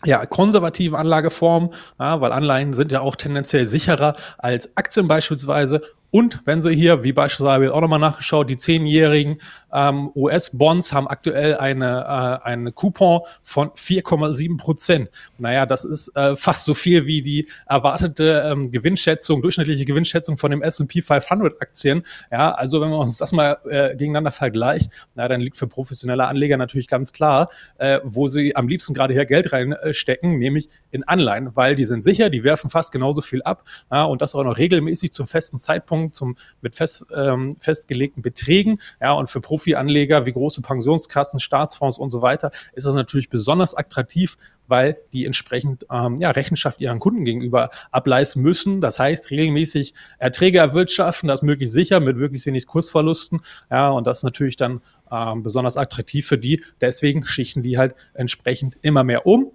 ja, 0.05 0.26
konservative 0.26 0.99
Anlageform, 0.99 1.73
ja, 1.99 2.21
weil 2.21 2.33
Anleihen 2.33 2.75
sind 2.75 2.93
ja 2.93 3.00
auch 3.00 3.17
tendenziell 3.17 3.67
sicherer 3.67 4.15
als 4.38 4.76
Aktien 4.76 5.09
beispielsweise 5.09 5.81
und 6.10 6.40
wenn 6.44 6.62
Sie 6.62 6.75
hier, 6.75 7.02
wie 7.04 7.12
beispielsweise 7.12 7.75
auch 7.75 7.80
nochmal 7.80 7.98
nachgeschaut, 7.98 8.48
die 8.48 8.56
zehnjährigen 8.56 9.38
ähm, 9.72 10.10
US-Bonds 10.14 10.92
haben 10.92 11.08
aktuell 11.08 11.56
eine, 11.56 12.40
äh, 12.42 12.46
eine 12.46 12.72
Coupon 12.72 13.20
von 13.42 13.70
4,7 13.70 14.56
Prozent. 14.56 15.10
Naja, 15.38 15.66
das 15.66 15.84
ist 15.84 16.16
äh, 16.16 16.36
fast 16.36 16.64
so 16.64 16.75
viel 16.75 17.06
wie 17.06 17.22
die 17.22 17.48
erwartete 17.66 18.44
ähm, 18.46 18.70
Gewinnschätzung, 18.70 19.42
durchschnittliche 19.42 19.84
Gewinnschätzung 19.84 20.36
von 20.36 20.50
dem 20.50 20.62
S&P 20.62 21.02
500 21.02 21.60
Aktien. 21.60 22.04
Ja, 22.30 22.52
also 22.52 22.80
wenn 22.80 22.90
wir 22.90 22.98
uns 22.98 23.18
das 23.18 23.32
mal 23.32 23.58
äh, 23.68 23.90
gegeneinander 23.96 24.30
vergleichen, 24.30 24.90
na, 25.14 25.28
dann 25.28 25.40
liegt 25.40 25.56
für 25.56 25.66
professionelle 25.66 26.26
Anleger 26.26 26.56
natürlich 26.56 26.88
ganz 26.88 27.12
klar, 27.12 27.50
äh, 27.78 28.00
wo 28.04 28.28
sie 28.28 28.54
am 28.56 28.68
liebsten 28.68 28.94
gerade 28.94 29.12
hier 29.12 29.26
Geld 29.26 29.52
reinstecken, 29.52 30.38
nämlich 30.38 30.68
in 30.90 31.04
Anleihen, 31.04 31.50
weil 31.54 31.76
die 31.76 31.84
sind 31.84 32.04
sicher, 32.04 32.30
die 32.30 32.44
werfen 32.44 32.70
fast 32.70 32.92
genauso 32.92 33.20
viel 33.20 33.42
ab 33.42 33.64
ja, 33.90 34.04
und 34.04 34.22
das 34.22 34.34
auch 34.34 34.44
noch 34.44 34.56
regelmäßig 34.56 35.12
zum 35.12 35.26
festen 35.26 35.58
Zeitpunkt 35.58 35.96
Zeitpunkt 35.97 36.15
zum, 36.15 36.37
mit 36.61 36.75
fest, 36.75 37.07
ähm, 37.15 37.57
festgelegten 37.59 38.23
Beträgen. 38.23 38.81
Ja, 39.00 39.12
und 39.12 39.29
für 39.29 39.41
Profi-Anleger 39.41 40.26
wie 40.26 40.33
große 40.33 40.62
Pensionskassen, 40.62 41.41
Staatsfonds 41.41 41.99
und 41.99 42.11
so 42.11 42.23
weiter 42.23 42.50
ist 42.75 42.87
das 42.87 42.95
natürlich 42.95 43.31
besonders 43.31 43.75
attraktiv, 43.75 44.37
weil 44.69 44.97
die 45.12 45.26
entsprechend 45.26 45.87
ähm, 45.91 46.17
ja, 46.19 46.31
Rechenschaft 46.31 46.81
ihren 46.81 46.99
Kunden 46.99 47.25
gegenüber 47.25 47.71
ableisten 47.91 48.43
müssen. 48.43 48.80
Das 48.80 48.99
heißt, 48.99 49.30
regelmäßig 49.30 49.95
Erträge 50.19 50.59
erwirtschaften, 50.59 51.28
das 51.28 51.43
möglichst 51.43 51.75
sicher 51.75 52.00
mit 52.00 52.17
möglichst 52.17 52.47
wenig 52.47 52.67
Kursverlusten. 52.67 53.41
Ja, 53.71 53.91
und 53.91 54.06
das 54.06 54.19
ist 54.19 54.25
natürlich 54.25 54.56
dann 54.56 54.80
ähm, 55.11 55.43
besonders 55.43 55.76
attraktiv 55.76 56.26
für 56.26 56.39
die. 56.39 56.63
Deswegen 56.80 57.25
schichten 57.25 57.63
die 57.63 57.78
halt 57.78 57.95
entsprechend 58.15 58.76
immer 58.82 59.04
mehr 59.04 59.26
um 59.26 59.52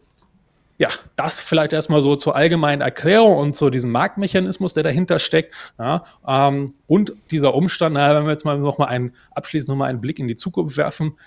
ja, 0.82 0.90
das 1.16 1.40
vielleicht 1.40 1.74
erstmal 1.74 2.02
so 2.02 2.16
zur 2.16 2.36
allgemeinen 2.36 2.82
Erklärung 2.82 3.38
und 3.38 3.56
zu 3.56 3.70
diesem 3.70 3.92
Marktmechanismus, 3.92 4.74
der 4.74 4.82
dahinter 4.82 5.20
steckt. 5.20 5.54
Ja, 5.78 6.04
ähm, 6.28 6.74
und 6.88 7.14
dieser 7.30 7.54
Umstand, 7.54 7.94
naja, 7.94 8.16
wenn 8.16 8.26
wir 8.26 8.32
jetzt 8.32 8.46
mal 8.46 8.58
noch 8.58 8.80
mal 8.80 8.88
einen, 8.88 9.14
abschließend 9.30 9.70
noch 9.70 9.76
mal 9.76 9.86
einen 9.86 10.02
Blick 10.02 10.18
in 10.18 10.28
die 10.28 10.36
Zukunft 10.36 10.78
werfen, 10.78 11.20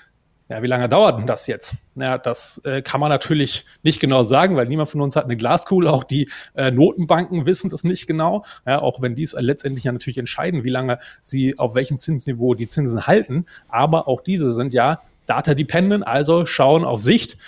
ja, 0.48 0.60
wie 0.60 0.66
lange 0.66 0.88
dauert 0.88 1.20
denn 1.20 1.28
das 1.28 1.46
jetzt? 1.46 1.76
Ja, 1.94 2.18
das 2.18 2.60
äh, 2.64 2.82
kann 2.82 2.98
man 3.00 3.10
natürlich 3.10 3.64
nicht 3.84 4.00
genau 4.00 4.24
sagen, 4.24 4.56
weil 4.56 4.66
niemand 4.66 4.90
von 4.90 5.00
uns 5.00 5.14
hat 5.14 5.22
eine 5.22 5.36
Glaskugel. 5.36 5.86
Auch 5.88 6.02
die 6.02 6.28
äh, 6.56 6.72
Notenbanken 6.72 7.46
wissen 7.46 7.70
das 7.70 7.84
nicht 7.84 8.08
genau. 8.08 8.44
Ja, 8.66 8.82
auch 8.82 9.02
wenn 9.02 9.14
die 9.14 9.22
es 9.22 9.36
letztendlich 9.38 9.84
ja 9.84 9.92
natürlich 9.92 10.18
entscheiden, 10.18 10.64
wie 10.64 10.70
lange 10.70 10.98
sie 11.22 11.56
auf 11.60 11.76
welchem 11.76 11.96
Zinsniveau 11.96 12.54
die 12.54 12.66
Zinsen 12.66 13.06
halten. 13.06 13.46
Aber 13.68 14.08
auch 14.08 14.20
diese 14.20 14.52
sind 14.52 14.74
ja 14.74 15.00
data 15.26 15.54
dependent, 15.54 16.04
also 16.06 16.44
schauen 16.44 16.84
auf 16.84 17.00
Sicht 17.00 17.38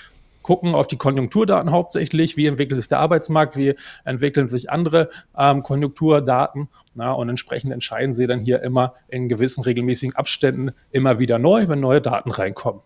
gucken 0.46 0.76
auf 0.76 0.86
die 0.86 0.96
Konjunkturdaten 0.96 1.72
hauptsächlich, 1.72 2.36
wie 2.36 2.46
entwickelt 2.46 2.78
sich 2.78 2.86
der 2.86 3.00
Arbeitsmarkt, 3.00 3.56
wie 3.56 3.74
entwickeln 4.04 4.46
sich 4.46 4.70
andere 4.70 5.10
ähm, 5.36 5.64
Konjunkturdaten 5.64 6.68
na, 6.94 7.10
und 7.10 7.28
entsprechend 7.28 7.72
entscheiden 7.72 8.12
sie 8.12 8.28
dann 8.28 8.38
hier 8.38 8.62
immer 8.62 8.94
in 9.08 9.28
gewissen 9.28 9.64
regelmäßigen 9.64 10.14
Abständen 10.14 10.70
immer 10.92 11.18
wieder 11.18 11.40
neu, 11.40 11.66
wenn 11.66 11.80
neue 11.80 12.00
Daten 12.00 12.30
reinkommen. 12.30 12.80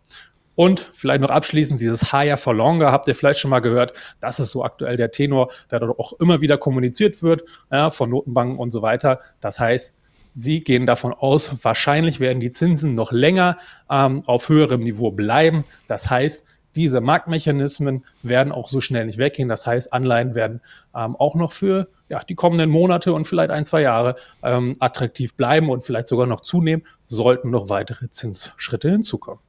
Und 0.54 0.88
vielleicht 0.94 1.20
noch 1.20 1.28
abschließend 1.28 1.82
dieses 1.82 2.14
Higher 2.14 2.38
for 2.38 2.54
Longer, 2.54 2.92
habt 2.92 3.06
ihr 3.08 3.14
vielleicht 3.14 3.40
schon 3.40 3.50
mal 3.50 3.60
gehört, 3.60 3.92
das 4.20 4.40
ist 4.40 4.52
so 4.52 4.64
aktuell 4.64 4.96
der 4.96 5.10
Tenor, 5.10 5.50
der 5.70 5.80
dort 5.80 5.98
auch 5.98 6.14
immer 6.14 6.40
wieder 6.40 6.56
kommuniziert 6.56 7.22
wird 7.22 7.42
ja, 7.70 7.90
von 7.90 8.08
Notenbanken 8.08 8.58
und 8.58 8.70
so 8.70 8.80
weiter. 8.80 9.20
Das 9.42 9.60
heißt, 9.60 9.92
Sie 10.32 10.62
gehen 10.62 10.86
davon 10.86 11.12
aus, 11.12 11.56
wahrscheinlich 11.62 12.20
werden 12.20 12.40
die 12.40 12.52
Zinsen 12.52 12.94
noch 12.94 13.12
länger 13.12 13.58
ähm, 13.90 14.22
auf 14.26 14.48
höherem 14.48 14.82
Niveau 14.82 15.10
bleiben. 15.10 15.64
Das 15.88 16.08
heißt, 16.08 16.44
diese 16.76 17.00
Marktmechanismen 17.00 18.04
werden 18.22 18.52
auch 18.52 18.68
so 18.68 18.80
schnell 18.80 19.06
nicht 19.06 19.18
weggehen. 19.18 19.48
Das 19.48 19.66
heißt, 19.66 19.92
Anleihen 19.92 20.34
werden 20.34 20.60
ähm, 20.94 21.16
auch 21.16 21.34
noch 21.34 21.52
für 21.52 21.88
ja, 22.08 22.20
die 22.20 22.34
kommenden 22.34 22.70
Monate 22.70 23.12
und 23.12 23.26
vielleicht 23.26 23.50
ein, 23.50 23.64
zwei 23.64 23.82
Jahre 23.82 24.16
ähm, 24.42 24.76
attraktiv 24.78 25.34
bleiben 25.34 25.70
und 25.70 25.82
vielleicht 25.82 26.08
sogar 26.08 26.26
noch 26.26 26.40
zunehmen, 26.40 26.84
sollten 27.04 27.50
noch 27.50 27.68
weitere 27.68 28.08
Zinsschritte 28.10 28.90
hinzukommen 28.90 29.40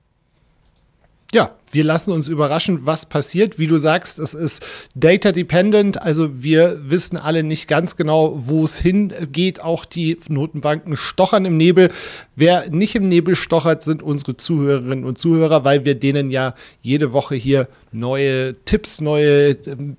ja, 1.33 1.55
wir 1.71 1.85
lassen 1.85 2.11
uns 2.11 2.27
überraschen, 2.27 2.85
was 2.85 3.05
passiert. 3.05 3.57
Wie 3.57 3.67
du 3.67 3.77
sagst, 3.77 4.19
es 4.19 4.33
ist 4.33 4.61
data 4.95 5.31
dependent, 5.31 6.01
also 6.01 6.43
wir 6.43 6.81
wissen 6.83 7.15
alle 7.15 7.43
nicht 7.43 7.69
ganz 7.69 7.95
genau, 7.95 8.33
wo 8.35 8.65
es 8.65 8.77
hingeht. 8.77 9.61
Auch 9.61 9.85
die 9.85 10.17
Notenbanken 10.27 10.97
stochern 10.97 11.45
im 11.45 11.55
Nebel. 11.55 11.89
Wer 12.35 12.69
nicht 12.69 12.95
im 12.95 13.07
Nebel 13.07 13.35
stochert, 13.35 13.83
sind 13.83 14.03
unsere 14.03 14.35
Zuhörerinnen 14.35 15.05
und 15.05 15.17
Zuhörer, 15.17 15.63
weil 15.63 15.85
wir 15.85 15.95
denen 15.95 16.31
ja 16.31 16.53
jede 16.81 17.13
Woche 17.13 17.35
hier 17.35 17.69
neue 17.93 18.55
Tipps, 18.65 18.99
neue 18.99 19.51
ähm, 19.51 19.95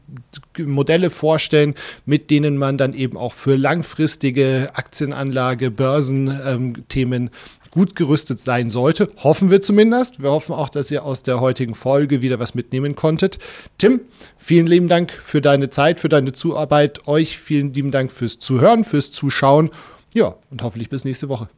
Modelle 0.59 1.09
vorstellen, 1.09 1.75
mit 2.05 2.31
denen 2.31 2.59
man 2.59 2.77
dann 2.77 2.93
eben 2.93 3.17
auch 3.17 3.33
für 3.33 3.57
langfristige 3.57 4.69
Aktienanlage, 4.75 5.71
Börsenthemen 5.71 7.23
ähm, 7.23 7.31
gut 7.73 7.97
gerüstet 7.97 8.39
sein 8.39 8.71
sollte. 8.71 9.09
Hoffen 9.25 9.51
wir 9.51 9.61
zumindest. 9.61 10.23
Wir 10.23 10.31
hoffen 10.31 10.55
auch, 10.55 10.69
dass 10.69 10.91
ihr 10.91 11.05
aus 11.05 11.25
der 11.25 11.41
heutigen 11.41 11.75
Folge 11.75 12.23
wieder 12.23 12.39
was 12.39 12.55
mitnehmen 12.55 12.95
konntet. 12.95 13.39
Tim, 13.79 14.03
vielen 14.39 14.69
lieben 14.69 14.89
Dank 14.89 15.11
für 15.11 15.41
deine 15.41 15.71
Zeit, 15.71 15.99
für 15.99 16.09
deine 16.09 16.33
Zuarbeit. 16.33 17.09
Euch 17.09 17.39
vielen 17.39 17.73
lieben 17.75 17.91
Dank 17.91 18.13
fürs 18.13 18.39
Zuhören, 18.39 18.85
fürs 18.85 19.11
Zuschauen. 19.11 19.71
Ja, 20.15 20.37
und 20.51 20.63
hoffentlich 20.63 20.91
bis 20.91 21.05
nächste 21.05 21.29
Woche. 21.29 21.49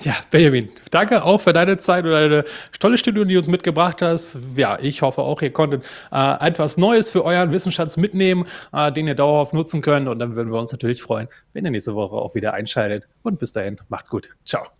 Ja, 0.00 0.14
Benjamin, 0.30 0.70
danke 0.92 1.24
auch 1.24 1.40
für 1.40 1.52
deine 1.52 1.76
Zeit 1.76 2.04
und 2.04 2.12
deine 2.12 2.44
tolle 2.78 2.98
Studio, 2.98 3.24
die 3.24 3.34
du 3.34 3.40
uns 3.40 3.48
mitgebracht 3.48 4.00
hast. 4.00 4.38
Ja, 4.54 4.78
ich 4.80 5.02
hoffe 5.02 5.22
auch, 5.22 5.42
ihr 5.42 5.52
konntet 5.52 5.84
äh, 6.12 6.46
etwas 6.46 6.76
Neues 6.76 7.10
für 7.10 7.24
euren 7.24 7.50
Wissensschatz 7.50 7.96
mitnehmen, 7.96 8.46
äh, 8.72 8.92
den 8.92 9.08
ihr 9.08 9.16
dauerhaft 9.16 9.54
nutzen 9.54 9.80
könnt. 9.80 10.06
Und 10.08 10.20
dann 10.20 10.36
würden 10.36 10.52
wir 10.52 10.58
uns 10.60 10.70
natürlich 10.70 11.02
freuen, 11.02 11.26
wenn 11.52 11.64
ihr 11.64 11.72
nächste 11.72 11.96
Woche 11.96 12.14
auch 12.14 12.36
wieder 12.36 12.54
einschaltet. 12.54 13.08
Und 13.22 13.40
bis 13.40 13.50
dahin, 13.50 13.80
macht's 13.88 14.08
gut. 14.08 14.28
Ciao. 14.44 14.77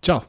Ciao. 0.00 0.24